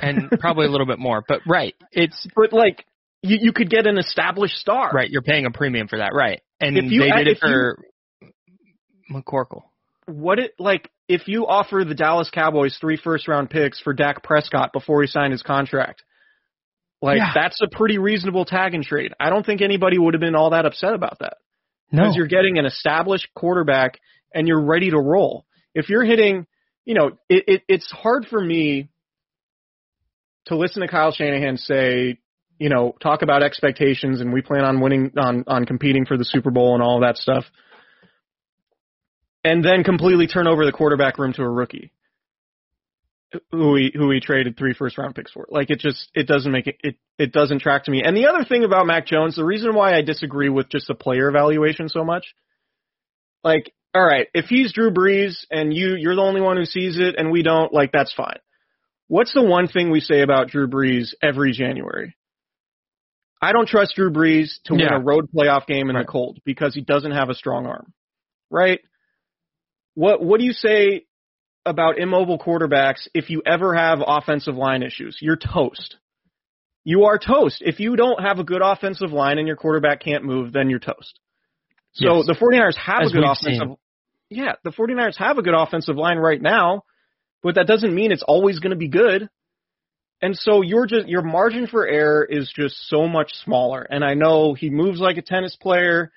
And 0.01 0.29
probably 0.39 0.65
a 0.65 0.69
little 0.69 0.87
bit 0.87 0.99
more. 0.99 1.23
But 1.27 1.41
right. 1.47 1.75
It's 1.91 2.27
But 2.35 2.53
like 2.53 2.85
you, 3.21 3.37
you 3.41 3.51
could 3.53 3.69
get 3.69 3.85
an 3.87 3.97
established 3.97 4.55
star. 4.55 4.91
right, 4.93 5.09
you're 5.09 5.21
paying 5.21 5.45
a 5.45 5.51
premium 5.51 5.87
for 5.87 5.97
that, 5.97 6.11
right. 6.13 6.41
And 6.59 6.77
If 6.77 6.85
you- 6.91 7.01
they 7.01 7.11
did 7.11 7.27
it 7.27 7.37
if 7.37 7.43
you- 7.43 7.49
for 7.49 7.79
McCorkle. 9.11 9.63
What 10.05 10.39
it 10.39 10.53
like 10.57 10.89
if 11.09 11.27
you 11.27 11.47
offer 11.47 11.83
the 11.83 11.95
Dallas 11.95 12.29
Cowboys 12.29 12.77
three 12.79 12.95
first 12.97 13.27
round 13.27 13.49
picks 13.49 13.79
for 13.81 13.93
Dak 13.93 14.23
Prescott 14.23 14.71
before 14.71 15.01
he 15.01 15.07
signed 15.07 15.33
his 15.33 15.41
contract? 15.43 16.03
Like 17.01 17.17
Yeah. 17.17 17.31
that's 17.33 17.59
a 17.61 17.67
pretty 17.67 17.97
reasonable 17.97 18.45
tag 18.45 18.73
and 18.73 18.83
trade. 18.85 19.13
I 19.19 19.29
don't 19.29 19.45
think 19.45 19.61
anybody 19.61 19.97
would 19.97 20.13
have 20.13 20.21
been 20.21 20.35
all 20.35 20.51
that 20.51 20.65
upset 20.65 20.93
about 20.93 21.19
that. 21.19 21.37
No. 21.91 22.03
because 22.03 22.15
you're 22.15 22.27
getting 22.27 22.57
an 22.57 22.65
established 22.65 23.27
quarterback 23.33 23.99
and 24.33 24.47
you're 24.47 24.63
ready 24.63 24.89
to 24.89 24.99
roll. 24.99 25.45
If 25.73 25.89
you're 25.89 26.03
hitting, 26.03 26.47
you 26.85 26.95
know, 26.95 27.11
it, 27.29 27.43
it, 27.47 27.63
it's 27.67 27.91
hard 27.91 28.25
for 28.29 28.39
me 28.39 28.89
to 30.45 30.57
listen 30.57 30.81
to 30.81 30.87
Kyle 30.87 31.11
Shanahan 31.11 31.57
say, 31.57 32.19
you 32.59 32.69
know, 32.69 32.95
talk 33.01 33.21
about 33.21 33.43
expectations 33.43 34.19
and 34.21 34.33
we 34.33 34.41
plan 34.41 34.63
on 34.63 34.81
winning, 34.81 35.11
on 35.17 35.43
on 35.47 35.65
competing 35.65 36.05
for 36.05 36.17
the 36.17 36.25
Super 36.25 36.49
Bowl 36.49 36.73
and 36.73 36.81
all 36.81 37.01
that 37.01 37.17
stuff, 37.17 37.45
and 39.43 39.63
then 39.63 39.83
completely 39.83 40.27
turn 40.27 40.47
over 40.47 40.65
the 40.65 40.71
quarterback 40.71 41.19
room 41.19 41.33
to 41.33 41.43
a 41.43 41.49
rookie 41.49 41.91
who 43.51 43.75
he 43.75 43.91
who 43.93 44.09
he 44.11 44.19
traded 44.19 44.57
three 44.57 44.73
first 44.73 44.97
round 44.97 45.15
picks 45.15 45.31
for. 45.31 45.47
Like 45.49 45.69
it 45.69 45.79
just 45.79 46.09
it 46.13 46.27
doesn't 46.27 46.51
make 46.51 46.67
it 46.67 46.77
it 46.81 46.95
it 47.17 47.31
doesn't 47.31 47.59
track 47.59 47.85
to 47.85 47.91
me. 47.91 48.01
And 48.03 48.15
the 48.15 48.27
other 48.27 48.43
thing 48.45 48.63
about 48.63 48.87
Mac 48.87 49.05
Jones, 49.05 49.35
the 49.35 49.43
reason 49.45 49.75
why 49.75 49.95
I 49.95 50.01
disagree 50.01 50.49
with 50.49 50.69
just 50.69 50.87
the 50.87 50.95
player 50.95 51.27
evaluation 51.29 51.89
so 51.89 52.03
much, 52.03 52.25
like 53.43 53.73
all 53.93 54.05
right, 54.05 54.27
if 54.33 54.45
he's 54.45 54.73
Drew 54.73 54.91
Brees 54.91 55.45
and 55.49 55.73
you 55.73 55.95
you're 55.97 56.15
the 56.15 56.21
only 56.21 56.41
one 56.41 56.57
who 56.57 56.65
sees 56.65 56.99
it 56.99 57.15
and 57.17 57.31
we 57.31 57.41
don't, 57.43 57.73
like 57.73 57.91
that's 57.91 58.13
fine. 58.13 58.39
What's 59.07 59.33
the 59.33 59.43
one 59.43 59.67
thing 59.67 59.89
we 59.89 60.01
say 60.01 60.21
about 60.21 60.49
Drew 60.49 60.67
Brees 60.67 61.13
every 61.21 61.51
January? 61.51 62.15
I 63.41 63.51
don't 63.53 63.67
trust 63.67 63.95
Drew 63.95 64.11
Brees 64.11 64.59
to 64.65 64.73
win 64.73 64.91
a 64.91 64.99
road 64.99 65.29
playoff 65.33 65.67
game 65.67 65.89
in 65.89 65.95
Right. 65.95 66.05
the 66.05 66.11
cold 66.11 66.39
because 66.43 66.73
he 66.73 66.81
doesn't 66.81 67.11
have 67.11 67.29
a 67.29 67.35
strong 67.35 67.65
arm. 67.67 67.93
Right? 68.49 68.79
What 69.95 70.23
what 70.23 70.39
do 70.39 70.45
you 70.45 70.53
say 70.53 71.05
about 71.67 71.99
immobile 71.99 72.39
quarterbacks 72.39 73.07
if 73.13 73.29
you 73.29 73.41
ever 73.45 73.75
have 73.75 73.99
offensive 74.05 74.55
line 74.55 74.83
issues? 74.83 75.17
You're 75.21 75.37
toast. 75.37 75.97
You 76.83 77.05
are 77.05 77.19
toast. 77.19 77.61
If 77.65 77.79
you 77.79 77.95
don't 77.95 78.21
have 78.21 78.39
a 78.39 78.43
good 78.43 78.61
offensive 78.63 79.11
line 79.11 79.37
and 79.37 79.47
your 79.47 79.57
quarterback 79.57 80.01
can't 80.01 80.23
move, 80.23 80.53
then 80.53 80.69
you're 80.69 80.79
toast. 80.79 81.19
So 81.93 82.17
Yes. 82.17 82.27
the 82.27 82.33
49ers 82.33 82.77
have 82.77 83.01
As 83.03 83.11
a 83.11 83.13
good 83.13 83.23
offensive 83.23 83.67
seen. 83.67 83.77
Yeah, 84.29 84.53
the 84.63 84.71
49ers 84.71 85.17
have 85.17 85.37
a 85.37 85.41
good 85.41 85.53
offensive 85.53 85.95
line 85.95 86.17
right 86.17 86.41
now, 86.41 86.83
but 87.43 87.55
that 87.55 87.67
doesn't 87.67 87.93
mean 87.93 88.11
it's 88.11 88.23
always 88.23 88.59
going 88.59 88.71
to 88.71 88.77
be 88.77 88.87
good. 88.89 89.29
And 90.21 90.35
so 90.35 90.61
your 90.61 90.87
just 90.87 91.07
your 91.07 91.21
margin 91.21 91.67
for 91.67 91.85
error 91.87 92.25
is 92.25 92.51
just 92.55 92.75
so 92.89 93.07
much 93.07 93.31
smaller. 93.45 93.81
And 93.81 94.03
I 94.03 94.15
know 94.15 94.53
he 94.53 94.69
moves 94.69 94.99
like 94.99 95.17
a 95.17 95.21
tennis 95.21 95.55
player 95.55 96.11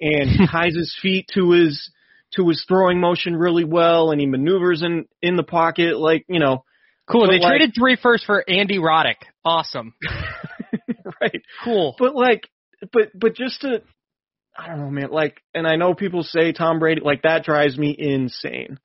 and 0.00 0.28
he 0.28 0.46
ties 0.50 0.74
his 0.76 0.96
feet 1.00 1.28
to 1.34 1.52
his 1.52 1.90
to 2.34 2.48
his 2.48 2.64
throwing 2.66 3.00
motion 3.00 3.36
really 3.36 3.64
well 3.64 4.10
and 4.10 4.20
he 4.20 4.26
maneuvers 4.26 4.82
in 4.82 5.06
in 5.22 5.36
the 5.36 5.42
pocket 5.42 5.96
like, 5.98 6.24
you 6.28 6.40
know, 6.40 6.64
Cool. 7.10 7.28
They 7.28 7.38
like- 7.38 7.48
traded 7.48 7.72
three 7.78 7.96
first 7.96 8.24
for 8.26 8.44
Andy 8.48 8.78
Roddick. 8.78 9.14
Awesome. 9.44 9.94
right. 11.20 11.42
Cool. 11.62 11.94
But 11.98 12.14
like 12.14 12.48
but 12.92 13.10
but 13.14 13.34
just 13.34 13.60
to 13.60 13.82
I 14.58 14.68
don't 14.68 14.80
know, 14.80 14.90
man, 14.90 15.10
like 15.10 15.40
and 15.54 15.66
I 15.66 15.76
know 15.76 15.94
people 15.94 16.22
say 16.22 16.52
Tom 16.52 16.78
Brady 16.78 17.00
like 17.04 17.22
that 17.22 17.44
drives 17.44 17.78
me 17.78 17.94
insane. 17.96 18.78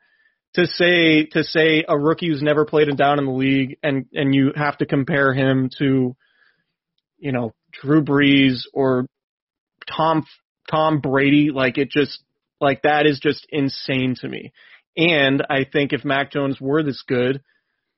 To 0.55 0.67
say 0.67 1.25
to 1.27 1.43
say 1.43 1.83
a 1.87 1.97
rookie 1.97 2.27
who's 2.27 2.41
never 2.41 2.65
played 2.65 2.89
a 2.89 2.93
down 2.95 3.19
in 3.19 3.25
the 3.25 3.31
league 3.31 3.77
and 3.81 4.05
and 4.13 4.35
you 4.35 4.51
have 4.55 4.77
to 4.79 4.85
compare 4.85 5.33
him 5.33 5.69
to 5.79 6.15
you 7.17 7.31
know, 7.31 7.53
Drew 7.71 8.03
Brees 8.03 8.61
or 8.73 9.07
Tom 9.87 10.25
Tom 10.69 10.99
Brady. 10.99 11.51
Like 11.51 11.77
it 11.77 11.89
just 11.89 12.21
like 12.61 12.83
that 12.83 13.05
is 13.05 13.19
just 13.19 13.45
insane 13.49 14.15
to 14.21 14.29
me. 14.29 14.53
And 14.95 15.43
I 15.49 15.65
think 15.65 15.91
if 15.93 16.05
Mac 16.05 16.31
Jones 16.31 16.59
were 16.61 16.83
this 16.83 17.01
good, 17.07 17.41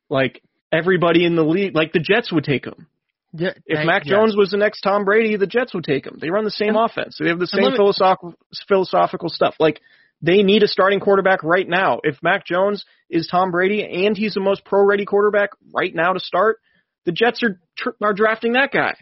like 0.10 0.42
everybody 0.72 1.26
in 1.26 1.36
the 1.36 1.44
league, 1.44 1.76
like 1.76 1.92
the 1.94 2.00
Jets 2.00 2.32
would 2.32 2.44
take 2.44 2.66
him. 2.66 2.88
Yeah, 3.36 3.54
If 3.66 3.80
I- 3.80 3.84
Mac 3.86 4.06
yes. 4.06 4.12
Jones 4.12 4.36
was 4.36 4.52
the 4.52 4.58
next 4.58 4.82
Tom 4.82 5.06
Brady, 5.06 5.36
the 5.38 5.48
Jets 5.48 5.74
would 5.74 5.84
take 5.84 6.06
him. 6.06 6.18
They 6.22 6.30
run 6.30 6.44
the 6.44 6.52
same 6.52 6.76
And- 6.76 6.86
offense. 6.86 7.18
They 7.20 7.30
have 7.30 7.40
the 7.40 7.48
same 7.48 7.72
me- 7.72 7.76
philosophical 7.76 8.36
philosophical 8.68 9.30
stuff. 9.30 9.56
Like 9.60 9.82
they 10.22 10.44
need 10.44 10.64
a 10.64 10.68
starting 10.68 11.00
quarterback 11.00 11.44
right 11.44 11.68
now. 11.68 12.00
If 12.04 12.22
Mac 12.24 12.46
Jones 12.46 12.86
is 13.10 13.28
Tom 13.28 13.52
Brady 13.52 13.84
and 14.06 14.16
he's 14.16 14.36
the 14.36 14.40
most 14.40 14.64
pro 14.64 14.86
ready 14.86 15.04
quarterback 15.06 15.50
right 15.74 15.94
now 15.94 16.14
to 16.14 16.20
start, 16.20 16.58
the 17.06 17.12
Jets 17.12 17.44
are 17.44 17.60
tr- 17.76 17.90
are 18.02 18.14
drafting 18.14 18.54
that 18.54 18.72
guy. 18.72 18.96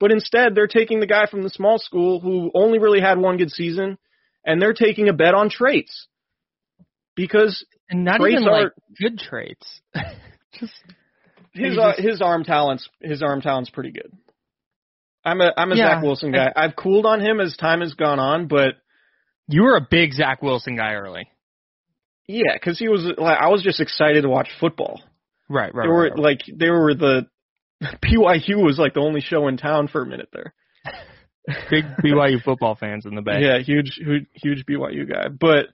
But 0.00 0.10
instead, 0.12 0.54
they're 0.54 0.66
taking 0.66 0.98
the 1.00 1.06
guy 1.06 1.26
from 1.26 1.42
the 1.42 1.50
small 1.50 1.78
school 1.78 2.20
who 2.20 2.50
only 2.54 2.78
really 2.78 3.00
had 3.00 3.18
one 3.18 3.36
good 3.36 3.50
season, 3.52 3.98
and 4.44 4.60
they're 4.60 4.72
taking 4.74 5.08
a 5.08 5.12
bet 5.12 5.34
on 5.34 5.50
traits 5.50 6.06
because 7.16 7.64
and 7.88 8.04
not 8.04 8.20
traits 8.20 8.40
even 8.40 8.44
like 8.44 8.66
are- 8.66 8.74
good 8.98 9.18
traits. 9.18 9.80
Just 10.58 10.72
his 11.52 11.76
uh, 11.78 11.92
just- 11.92 12.00
his 12.00 12.22
arm 12.22 12.44
talents 12.44 12.88
his 13.00 13.22
arm 13.22 13.40
talent's 13.40 13.70
pretty 13.70 13.90
good. 13.92 14.12
I'm 15.24 15.40
a 15.40 15.52
I'm 15.56 15.70
a 15.72 15.76
Yeah. 15.76 15.94
Zach 15.96 16.02
Wilson 16.02 16.32
guy. 16.32 16.52
I've 16.56 16.74
cooled 16.76 17.06
on 17.06 17.20
him 17.20 17.40
as 17.40 17.56
time 17.56 17.80
has 17.80 17.94
gone 17.94 18.18
on, 18.18 18.46
but 18.48 18.74
you 19.48 19.62
were 19.62 19.76
a 19.76 19.86
big 19.88 20.12
Zach 20.12 20.42
Wilson 20.42 20.76
guy 20.76 20.94
early. 20.94 21.28
yeah, 22.26 22.54
because 22.54 22.78
he 22.78 22.88
was 22.88 23.02
like 23.18 23.38
I 23.38 23.48
was 23.48 23.62
just 23.62 23.80
excited 23.80 24.22
to 24.22 24.28
watch 24.28 24.48
football. 24.60 25.00
Right, 25.48 25.74
right, 25.74 25.84
they 25.84 25.88
were 25.88 26.16
like 26.16 26.40
they 26.52 26.70
were 26.70 26.94
the 26.94 27.26
BYU 27.82 28.62
was 28.64 28.78
like 28.78 28.94
the 28.94 29.00
only 29.00 29.20
show 29.20 29.48
in 29.48 29.56
town 29.56 29.88
for 29.88 30.02
a 30.02 30.06
minute 30.06 30.28
there. 30.32 30.54
big 31.70 31.84
BYU 32.04 32.42
football 32.42 32.74
fans 32.74 33.06
in 33.06 33.14
the 33.14 33.22
Bay. 33.22 33.40
Yeah, 33.42 33.58
huge 33.58 33.94
huge, 33.96 34.26
huge 34.34 34.64
BYU 34.66 35.08
guy. 35.08 35.28
But 35.28 35.66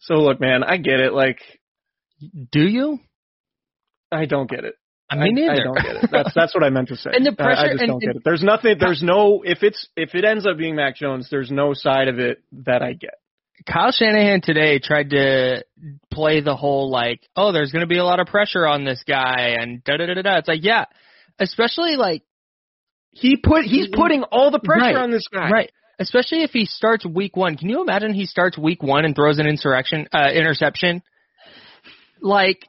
so 0.00 0.14
look, 0.14 0.40
man, 0.40 0.62
I 0.64 0.76
get 0.78 1.00
it. 1.00 1.12
Like 1.12 1.38
Do 2.50 2.60
you? 2.60 2.98
I 4.10 4.26
don't 4.26 4.48
get 4.50 4.64
it. 4.64 4.74
I 5.10 5.16
mean, 5.16 5.38
I, 5.38 5.52
neither. 5.52 5.64
don't 5.64 5.74
get 5.76 5.96
it. 6.04 6.10
That's 6.10 6.32
that's 6.34 6.54
what 6.54 6.64
I 6.64 6.70
meant 6.70 6.88
to 6.88 6.96
say. 6.96 7.10
And 7.14 7.26
the 7.26 7.30
I- 7.30 7.32
I, 7.32 7.46
pressure- 7.46 7.68
just 7.72 7.82
and- 7.82 7.88
don't 7.90 7.98
get 8.00 8.16
it. 8.16 8.22
There's 8.24 8.42
nothing. 8.42 8.76
There's 8.78 9.02
no. 9.02 9.42
If 9.44 9.62
it's 9.62 9.88
if 9.96 10.14
it 10.14 10.24
ends 10.24 10.46
up 10.46 10.56
being 10.56 10.74
Mac 10.76 10.96
Jones, 10.96 11.28
there's 11.30 11.50
no 11.50 11.74
side 11.74 12.08
of 12.08 12.18
it 12.18 12.42
that 12.64 12.82
I 12.82 12.92
get. 12.94 13.14
Kyle 13.70 13.92
Shanahan 13.92 14.40
today 14.42 14.80
tried 14.80 15.10
to 15.10 15.64
play 16.10 16.40
the 16.40 16.56
whole 16.56 16.90
like, 16.90 17.20
oh, 17.36 17.52
there's 17.52 17.70
going 17.70 17.82
to 17.82 17.86
be 17.86 17.98
a 17.98 18.04
lot 18.04 18.18
of 18.18 18.26
pressure 18.26 18.66
on 18.66 18.84
this 18.84 19.04
guy, 19.06 19.56
and 19.60 19.84
da 19.84 19.98
da 19.98 20.06
da 20.06 20.14
da 20.14 20.22
da. 20.22 20.38
It's 20.38 20.48
like, 20.48 20.64
yeah, 20.64 20.86
especially 21.38 21.94
like, 21.96 22.22
He 23.12 23.36
put 23.36 23.64
he's 23.64 23.88
putting 23.92 24.22
all 24.24 24.50
the 24.50 24.58
pressure 24.58 24.94
Right, 24.94 24.96
on 24.96 25.10
this 25.10 25.28
guy. 25.32 25.50
right, 25.50 25.70
especially 25.98 26.42
if 26.42 26.50
he 26.50 26.64
starts 26.64 27.04
week 27.06 27.36
one. 27.36 27.56
Can 27.56 27.68
you 27.68 27.82
imagine 27.82 28.14
he 28.14 28.26
starts 28.26 28.56
week 28.58 28.82
one 28.82 29.04
and 29.04 29.14
throws 29.14 29.38
an 29.38 29.46
insurrection 29.46 30.08
uh, 30.12 30.30
interception? 30.34 31.02
Like, 32.20 32.66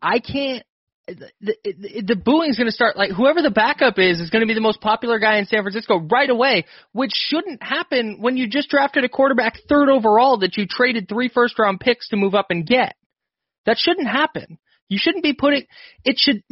I 0.00 0.18
can't. 0.20 0.64
The, 1.08 1.30
the, 1.40 2.02
the 2.04 2.16
booing's 2.16 2.56
going 2.56 2.66
to 2.66 2.72
start 2.72 2.96
like 2.96 3.12
whoever 3.12 3.40
the 3.40 3.50
backup 3.50 3.96
is 3.98 4.20
is 4.20 4.30
going 4.30 4.40
to 4.40 4.46
be 4.46 4.54
the 4.54 4.60
most 4.60 4.80
popular 4.80 5.20
guy 5.20 5.36
in 5.38 5.46
San 5.46 5.62
Francisco 5.62 6.00
right 6.10 6.28
away, 6.28 6.64
which 6.92 7.12
shouldn't 7.14 7.62
happen 7.62 8.16
when 8.20 8.36
you 8.36 8.48
just 8.48 8.70
drafted 8.70 9.04
a 9.04 9.08
quarterback 9.08 9.54
third 9.68 9.88
overall 9.88 10.38
that 10.38 10.56
you 10.56 10.66
traded 10.68 11.08
three 11.08 11.28
first 11.28 11.56
round 11.60 11.78
picks 11.78 12.08
to 12.08 12.16
move 12.16 12.34
up 12.34 12.46
and 12.50 12.66
get. 12.66 12.96
That 13.66 13.78
shouldn't 13.78 14.08
happen. 14.08 14.58
You 14.88 14.98
shouldn't 15.00 15.22
be 15.22 15.32
putting 15.32 15.66
it 16.04 16.16
should 16.18 16.42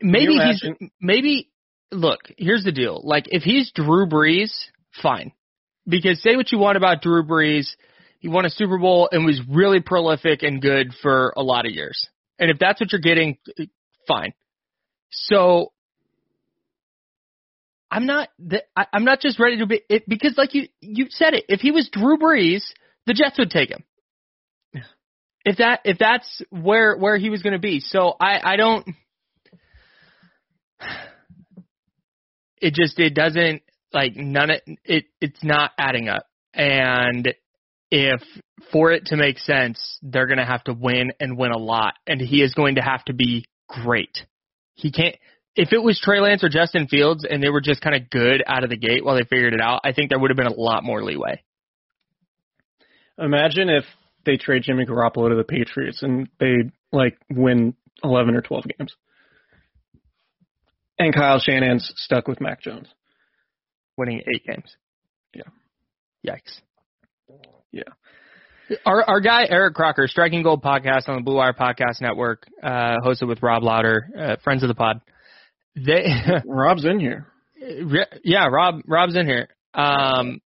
maybe 0.00 0.34
he's 0.34 0.62
maybe 1.00 1.50
look, 1.90 2.20
here's 2.36 2.64
the 2.64 2.72
deal. 2.72 3.00
Like 3.02 3.24
if 3.28 3.42
he's 3.42 3.70
Drew 3.72 4.06
Brees, 4.06 4.52
fine. 5.02 5.32
Because 5.86 6.22
say 6.22 6.36
what 6.36 6.52
you 6.52 6.58
want 6.58 6.76
about 6.76 7.00
Drew 7.00 7.24
Brees, 7.24 7.66
he 8.20 8.28
won 8.28 8.44
a 8.44 8.50
Super 8.50 8.78
Bowl 8.78 9.08
and 9.10 9.24
was 9.24 9.40
really 9.48 9.80
prolific 9.80 10.42
and 10.42 10.60
good 10.60 10.92
for 11.02 11.32
a 11.36 11.42
lot 11.42 11.66
of 11.66 11.72
years. 11.72 12.06
And 12.38 12.50
if 12.50 12.58
that's 12.58 12.80
what 12.80 12.92
you're 12.92 13.00
getting, 13.00 13.38
fine. 14.06 14.34
So 15.10 15.72
I'm 17.90 18.06
not 18.06 18.28
th- 18.48 18.64
I- 18.76 18.86
I'm 18.92 19.04
not 19.04 19.20
just 19.20 19.38
ready 19.40 19.58
to 19.58 19.66
be 19.66 19.80
it, 19.88 20.04
because 20.06 20.36
like 20.36 20.54
you 20.54 20.68
you 20.80 21.06
said 21.08 21.34
it. 21.34 21.44
If 21.48 21.60
he 21.60 21.70
was 21.70 21.88
Drew 21.90 22.18
Brees, 22.18 22.62
the 23.06 23.14
Jets 23.14 23.38
would 23.38 23.50
take 23.50 23.70
him. 23.70 23.84
If 25.44 25.56
that 25.58 25.80
if 25.84 25.96
that's 25.98 26.42
where 26.50 26.96
where 26.96 27.16
he 27.16 27.30
was 27.30 27.42
going 27.42 27.54
to 27.54 27.58
be. 27.58 27.80
So 27.80 28.14
I 28.20 28.40
I 28.42 28.56
don't 28.56 28.86
it 32.60 32.74
just 32.74 32.98
it 32.98 33.14
doesn't 33.14 33.62
like 33.92 34.16
none 34.16 34.50
of 34.50 34.60
it 34.84 35.04
it's 35.20 35.42
not 35.42 35.72
adding 35.78 36.08
up. 36.08 36.26
And 36.54 37.34
if 37.90 38.20
for 38.72 38.92
it 38.92 39.06
to 39.06 39.16
make 39.16 39.38
sense 39.38 39.98
they're 40.02 40.26
going 40.26 40.38
to 40.38 40.44
have 40.44 40.64
to 40.64 40.72
win 40.72 41.12
and 41.20 41.38
win 41.38 41.52
a 41.52 41.58
lot. 41.58 41.94
And 42.06 42.20
he 42.20 42.42
is 42.42 42.54
going 42.54 42.76
to 42.76 42.82
have 42.82 43.04
to 43.06 43.14
be 43.14 43.46
great. 43.68 44.18
He 44.74 44.90
can't 44.90 45.16
if 45.56 45.72
it 45.72 45.82
was 45.82 46.00
Trey 46.00 46.20
Lance 46.20 46.44
or 46.44 46.48
Justin 46.48 46.86
Fields 46.86 47.26
and 47.28 47.42
they 47.42 47.48
were 47.48 47.60
just 47.60 47.80
kind 47.80 47.96
of 47.96 48.10
good 48.10 48.42
out 48.46 48.64
of 48.64 48.70
the 48.70 48.76
gate 48.76 49.04
while 49.04 49.16
they 49.16 49.24
figured 49.24 49.54
it 49.54 49.60
out 49.60 49.80
I 49.84 49.92
think 49.92 50.10
there 50.10 50.18
would 50.18 50.30
have 50.30 50.36
been 50.36 50.46
a 50.46 50.52
lot 50.52 50.84
more 50.84 51.02
leeway. 51.02 51.42
Imagine 53.18 53.68
if 53.68 53.84
they 54.24 54.36
trade 54.36 54.62
Jimmy 54.62 54.84
Garoppolo 54.84 55.30
to 55.30 55.34
the 55.34 55.44
Patriots 55.44 56.02
and 56.02 56.28
they 56.38 56.70
like 56.92 57.18
win 57.30 57.74
eleven 58.04 58.36
or 58.36 58.42
twelve 58.42 58.64
games, 58.78 58.94
and 60.98 61.14
Kyle 61.14 61.38
Shanahan's 61.38 61.90
stuck 61.96 62.26
with 62.28 62.40
Mac 62.40 62.60
Jones. 62.62 62.88
winning 63.96 64.22
8 64.32 64.44
games 64.46 64.76
Yeah. 65.34 65.42
yikes 66.26 66.60
Yeah. 67.72 67.82
Our 68.84 69.02
our 69.08 69.20
guy 69.20 69.46
Eric 69.48 69.74
Crocker, 69.74 70.06
Striking 70.08 70.42
Gold 70.42 70.62
podcast 70.62 71.08
on 71.08 71.16
the 71.16 71.22
Blue 71.22 71.36
Wire 71.36 71.54
Podcast 71.54 72.00
Network, 72.02 72.46
uh, 72.62 72.96
hosted 73.04 73.26
with 73.28 73.42
Rob 73.42 73.62
Lauder, 73.62 74.06
uh, 74.18 74.36
friends 74.44 74.62
of 74.62 74.68
the 74.68 74.74
pod. 74.74 75.00
They, 75.74 76.04
Rob's 76.46 76.84
in 76.84 77.00
here. 77.00 77.26
yeah, 78.24 78.46
Rob 78.46 78.82
Rob's 78.86 79.16
in 79.16 79.26
here. 79.26 79.48
Um, 79.74 80.40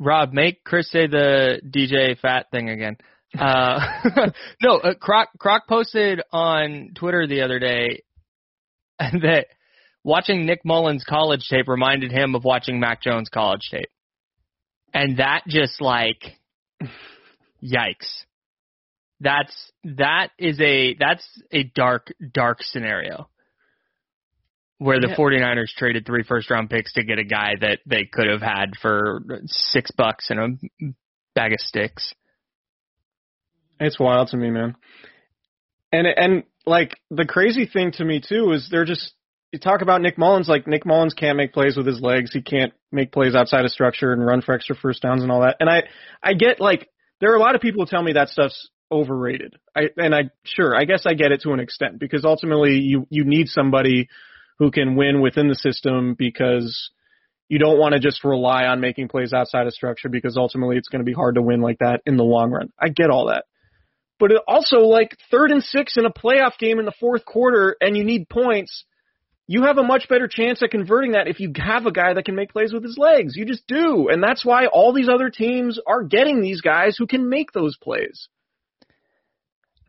Rob, 0.00 0.32
make 0.32 0.64
Chris 0.64 0.90
say 0.90 1.06
the 1.06 1.60
DJ 1.64 2.18
fat 2.18 2.46
thing 2.50 2.68
again. 2.68 2.96
Uh, 3.38 3.78
no, 4.62 4.78
uh, 4.78 4.94
Croc 4.94 5.28
Croc 5.38 5.68
posted 5.68 6.20
on 6.32 6.90
Twitter 6.96 7.26
the 7.28 7.42
other 7.42 7.58
day 7.60 8.02
that 9.22 9.46
watching 10.04 10.46
Nick 10.46 10.64
Mullens 10.64 11.04
college 11.04 11.46
tape 11.48 11.68
reminded 11.68 12.12
him 12.12 12.34
of 12.34 12.44
watching 12.44 12.78
Mac 12.80 13.02
Jones 13.02 13.28
college 13.28 13.68
tape, 13.70 13.90
and 14.94 15.18
that 15.18 15.42
just 15.48 15.80
like 15.80 16.36
yikes 17.62 18.24
that's 19.20 19.72
that 19.84 20.28
is 20.38 20.58
a 20.60 20.94
that's 20.98 21.24
a 21.52 21.64
dark 21.64 22.12
dark 22.32 22.62
scenario 22.62 23.28
where 24.78 24.98
the 24.98 25.08
Yeah. 25.08 25.16
49ers 25.16 25.74
traded 25.76 26.06
three 26.06 26.22
first 26.22 26.50
round 26.50 26.70
picks 26.70 26.94
to 26.94 27.04
get 27.04 27.18
a 27.18 27.24
guy 27.24 27.54
that 27.60 27.80
they 27.84 28.06
could 28.10 28.28
have 28.28 28.40
had 28.40 28.76
for 28.80 29.20
6 29.44 29.90
bucks 29.90 30.30
and 30.30 30.40
a 30.40 30.86
bag 31.34 31.52
of 31.52 31.60
sticks 31.60 32.14
It's 33.78 34.00
wild 34.00 34.28
to 34.28 34.36
me, 34.38 34.50
man. 34.50 34.74
And 35.92 36.06
and 36.06 36.44
like 36.66 36.96
the 37.10 37.24
crazy 37.24 37.66
thing 37.66 37.92
to 37.92 38.04
me 38.04 38.20
too 38.20 38.52
is 38.52 38.68
they're 38.70 38.84
just 38.84 39.12
you 39.52 39.58
talk 39.58 39.82
about 39.82 40.00
Nick 40.00 40.16
Mullens 40.16 40.48
like 40.48 40.66
Nick 40.66 40.86
Mullens 40.86 41.14
can't 41.14 41.36
make 41.36 41.52
plays 41.52 41.76
with 41.76 41.86
his 41.86 42.00
legs. 42.00 42.32
He 42.32 42.42
can't 42.42 42.72
make 42.92 43.12
plays 43.12 43.34
outside 43.34 43.64
of 43.64 43.70
structure 43.70 44.12
and 44.12 44.24
run 44.24 44.42
for 44.42 44.54
extra 44.54 44.76
first 44.76 45.02
downs 45.02 45.22
and 45.22 45.32
all 45.32 45.40
that. 45.40 45.56
And 45.60 45.68
I 45.68 45.84
I 46.22 46.34
get 46.34 46.60
like 46.60 46.88
there 47.20 47.32
are 47.32 47.36
a 47.36 47.40
lot 47.40 47.54
of 47.54 47.60
people 47.60 47.84
who 47.84 47.90
tell 47.90 48.02
me 48.02 48.12
that 48.12 48.28
stuff's 48.28 48.68
overrated. 48.92 49.56
I 49.76 49.88
and 49.96 50.14
I 50.14 50.30
sure 50.44 50.76
I 50.76 50.84
guess 50.84 51.04
I 51.06 51.14
get 51.14 51.32
it 51.32 51.42
to 51.42 51.52
an 51.52 51.60
extent 51.60 51.98
because 51.98 52.24
ultimately 52.24 52.78
you 52.78 53.06
you 53.10 53.24
need 53.24 53.48
somebody 53.48 54.08
who 54.58 54.70
can 54.70 54.94
win 54.94 55.20
within 55.20 55.48
the 55.48 55.54
system 55.54 56.14
because 56.14 56.90
you 57.48 57.58
don't 57.58 57.78
want 57.78 57.94
to 57.94 57.98
just 57.98 58.22
rely 58.22 58.66
on 58.66 58.80
making 58.80 59.08
plays 59.08 59.32
outside 59.32 59.66
of 59.66 59.72
structure 59.72 60.08
because 60.08 60.36
ultimately 60.36 60.76
it's 60.76 60.88
going 60.88 61.00
to 61.00 61.04
be 61.04 61.12
hard 61.12 61.34
to 61.34 61.42
win 61.42 61.60
like 61.60 61.78
that 61.80 62.00
in 62.06 62.16
the 62.16 62.24
long 62.24 62.50
run. 62.50 62.72
I 62.78 62.90
get 62.90 63.10
all 63.10 63.26
that. 63.26 63.44
But 64.20 64.30
also 64.46 64.80
like 64.80 65.16
third 65.30 65.50
and 65.50 65.64
six 65.64 65.96
in 65.96 66.04
a 66.04 66.12
playoff 66.12 66.58
game 66.58 66.78
in 66.78 66.84
the 66.84 66.92
fourth 67.00 67.24
quarter 67.24 67.74
and 67.80 67.96
you 67.96 68.04
need 68.04 68.28
points, 68.28 68.84
you 69.46 69.64
have 69.64 69.78
a 69.78 69.82
much 69.82 70.08
better 70.08 70.28
chance 70.28 70.62
at 70.62 70.70
converting 70.70 71.12
that 71.12 71.26
if 71.26 71.40
you 71.40 71.52
have 71.56 71.86
a 71.86 71.90
guy 71.90 72.14
that 72.14 72.26
can 72.26 72.36
make 72.36 72.52
plays 72.52 72.72
with 72.72 72.84
his 72.84 72.96
legs. 72.96 73.34
You 73.34 73.46
just 73.46 73.66
do. 73.66 74.08
And 74.08 74.22
that's 74.22 74.44
why 74.44 74.66
all 74.66 74.92
these 74.92 75.08
other 75.08 75.30
teams 75.30 75.80
are 75.88 76.04
getting 76.04 76.40
these 76.40 76.60
guys 76.60 76.96
who 76.96 77.08
can 77.08 77.28
make 77.28 77.50
those 77.50 77.76
plays. 77.76 78.28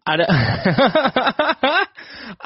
I 0.03 0.17
don't, 0.17 0.29
I 0.31 1.85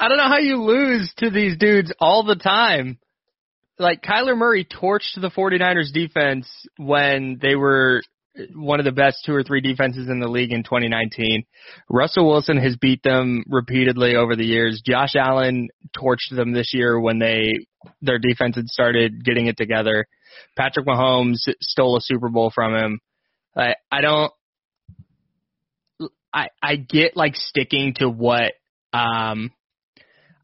don't 0.08 0.18
know 0.18 0.28
how 0.28 0.40
you 0.40 0.62
lose 0.62 1.10
to 1.18 1.30
these 1.30 1.56
dudes 1.56 1.92
all 2.00 2.24
the 2.24 2.36
time. 2.36 2.98
Like 3.78 4.02
Kyler 4.02 4.36
Murray 4.36 4.66
torched 4.66 5.18
the 5.18 5.30
49ers 5.30 5.92
defense 5.92 6.48
when 6.76 7.38
they 7.40 7.54
were 7.54 8.02
one 8.54 8.78
of 8.78 8.84
the 8.84 8.92
best 8.92 9.18
two 9.24 9.34
or 9.34 9.42
three 9.42 9.60
defenses 9.60 10.08
in 10.08 10.20
the 10.20 10.28
league 10.28 10.52
in 10.52 10.62
2019. 10.62 11.44
Russell 11.88 12.28
Wilson 12.28 12.56
has 12.58 12.76
beat 12.76 13.02
them 13.02 13.44
repeatedly 13.48 14.16
over 14.16 14.36
the 14.36 14.44
years. 14.44 14.82
Josh 14.84 15.14
Allen 15.16 15.68
torched 15.96 16.34
them 16.34 16.52
this 16.52 16.72
year 16.72 16.98
when 17.00 17.18
they 17.18 17.52
their 18.02 18.18
defense 18.18 18.56
had 18.56 18.66
started 18.66 19.24
getting 19.24 19.46
it 19.46 19.56
together. 19.56 20.06
Patrick 20.56 20.86
Mahomes 20.86 21.38
stole 21.60 21.96
a 21.96 22.00
Super 22.00 22.28
Bowl 22.28 22.50
from 22.54 22.74
him. 22.74 23.00
I 23.56 23.74
I 23.90 24.00
don't 24.00 24.32
I 26.32 26.48
I 26.62 26.76
get 26.76 27.16
like 27.16 27.36
sticking 27.36 27.94
to 27.96 28.08
what 28.08 28.52
um 28.92 29.52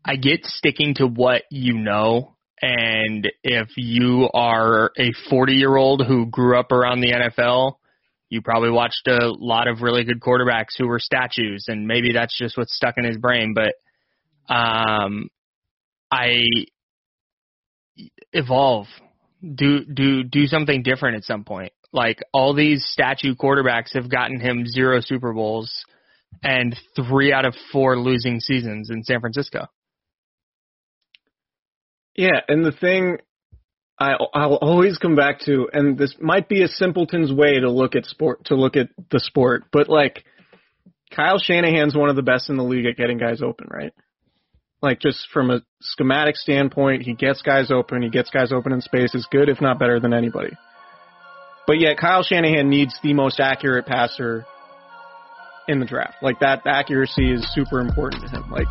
I 0.05 0.17
get 0.17 0.45
sticking 0.45 0.95
to 0.95 1.07
what 1.07 1.43
you 1.51 1.75
know 1.75 2.37
and 2.63 3.29
if 3.43 3.71
you 3.77 4.31
are 4.33 4.93
a 4.97 5.13
40 5.29 5.55
year 5.55 5.75
old 5.75 6.07
who 6.07 6.27
grew 6.27 6.59
up 6.59 6.71
around 6.71 7.01
the 7.01 7.13
NFL, 7.13 7.75
you 8.33 8.41
probably 8.41 8.71
watched 8.71 9.07
a 9.09 9.31
lot 9.31 9.69
of 9.69 9.83
really 9.83 10.05
good 10.05 10.19
quarterbacks 10.19 10.75
who 10.79 10.89
were 10.89 10.99
statues 10.99 11.67
and 11.69 11.87
maybe 11.87 12.15
that's 12.15 12.37
just 12.37 12.57
what's 12.57 12.75
stuck 12.75 12.95
in 12.97 13.05
his 13.05 13.19
brain, 13.19 13.55
but 13.55 13.75
um 14.53 15.29
I 16.11 16.45
evolve. 18.33 18.87
Do 19.43 19.85
do 19.85 20.25
do 20.25 20.47
something 20.47 20.83
different 20.83 21.17
at 21.17 21.25
some 21.25 21.45
point. 21.45 21.73
Like 21.93 22.21
all 22.33 22.55
these 22.55 22.87
statue 22.87 23.35
quarterbacks 23.35 23.93
have 23.93 24.11
gotten 24.11 24.41
him 24.41 24.67
zero 24.67 25.01
Super 25.03 25.35
Bowls 25.35 25.85
and 26.43 26.75
3 26.97 27.35
out 27.35 27.45
of 27.45 27.55
4 27.71 27.99
losing 27.99 28.41
seasons 28.41 28.89
in 28.89 29.03
San 29.03 29.21
Francisco. 29.21 29.67
Yeah, 32.17 32.41
and 32.49 32.65
the 32.65 32.73
thing 32.73 33.19
I 34.03 34.17
I'll 34.35 34.57
always 34.57 34.99
come 34.99 35.15
back 35.15 35.41
to, 35.47 35.69
and 35.73 35.97
this 35.97 36.17
might 36.21 36.49
be 36.49 36.63
a 36.63 36.69
simpleton's 36.69 37.33
way 37.33 37.61
to 37.61 37.71
look 37.71 37.95
at 37.95 38.05
sport 38.07 38.47
to 38.47 38.57
look 38.57 38.77
at 38.77 38.89
the 39.11 39.21
sport, 39.21 39.65
but 39.73 39.89
like 39.89 40.25
Kyle 41.15 41.39
Shanahan's 41.39 41.95
one 41.95 42.11
of 42.11 42.17
the 42.17 42.23
best 42.23 42.51
in 42.51 42.57
the 42.57 42.65
league 42.65 42.87
at 42.87 42.97
getting 42.97 43.19
guys 43.19 43.43
open, 43.43 43.69
right? 43.71 43.93
Like 44.83 44.99
just 44.99 45.29
from 45.33 45.51
a 45.51 45.63
schematic 45.81 46.37
standpoint, 46.37 47.03
he 47.03 47.15
gets 47.15 47.43
guys 47.43 47.71
open, 47.71 48.03
he 48.03 48.09
gets 48.09 48.31
guys 48.31 48.53
open 48.53 48.73
in 48.73 48.81
space, 48.81 49.15
is 49.15 49.29
good 49.31 49.49
if 49.49 49.61
not 49.61 49.79
better 49.79 50.01
than 50.01 50.13
anybody. 50.13 50.57
But 51.67 51.79
yet 51.79 51.97
Kyle 51.97 52.25
Shanahan 52.25 52.69
needs 52.69 52.99
the 53.03 53.15
most 53.15 53.39
accurate 53.39 53.87
passer 53.87 54.45
in 55.69 55.79
the 55.79 55.87
draft. 55.87 56.17
Like 56.21 56.41
that 56.41 56.63
accuracy 56.67 57.31
is 57.33 57.47
super 57.55 57.79
important 57.79 58.25
to 58.25 58.29
him. 58.29 58.51
Like 58.51 58.67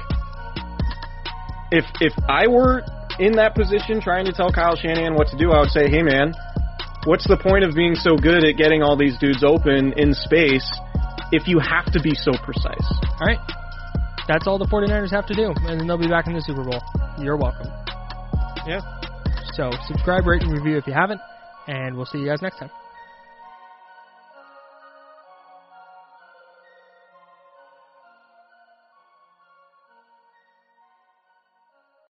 if 1.71 1.85
if 2.01 2.13
I 2.27 2.47
were 2.47 2.83
in 3.19 3.33
that 3.33 3.55
position 3.55 4.01
trying 4.01 4.25
to 4.25 4.33
tell 4.33 4.51
Kyle 4.51 4.75
Shanahan 4.75 5.15
what 5.15 5.27
to 5.29 5.37
do, 5.37 5.51
I 5.51 5.59
would 5.59 5.69
say, 5.69 5.89
hey 5.89 6.03
man, 6.03 6.33
what's 7.05 7.27
the 7.27 7.37
point 7.37 7.63
of 7.63 7.73
being 7.75 7.95
so 7.95 8.15
good 8.15 8.43
at 8.43 8.57
getting 8.57 8.81
all 8.81 8.95
these 8.95 9.17
dudes 9.19 9.43
open 9.43 9.93
in 9.97 10.13
space 10.13 10.65
if 11.31 11.47
you 11.47 11.59
have 11.59 11.91
to 11.93 11.99
be 12.01 12.13
so 12.13 12.31
precise? 12.43 12.87
All 13.19 13.27
right. 13.27 13.39
That's 14.27 14.47
all 14.47 14.57
the 14.57 14.67
49ers 14.67 15.11
have 15.11 15.25
to 15.27 15.33
do, 15.33 15.53
and 15.67 15.79
then 15.79 15.87
they'll 15.87 15.97
be 15.97 16.07
back 16.07 16.27
in 16.27 16.33
the 16.33 16.41
Super 16.41 16.63
Bowl. 16.63 16.79
You're 17.19 17.37
welcome. 17.37 17.67
Yeah. 18.65 18.81
So 19.53 19.71
subscribe, 19.87 20.25
rate, 20.25 20.43
and 20.43 20.51
review 20.51 20.77
if 20.77 20.87
you 20.87 20.93
haven't, 20.93 21.19
and 21.67 21.95
we'll 21.97 22.05
see 22.05 22.19
you 22.19 22.27
guys 22.27 22.41
next 22.41 22.59
time. 22.59 22.69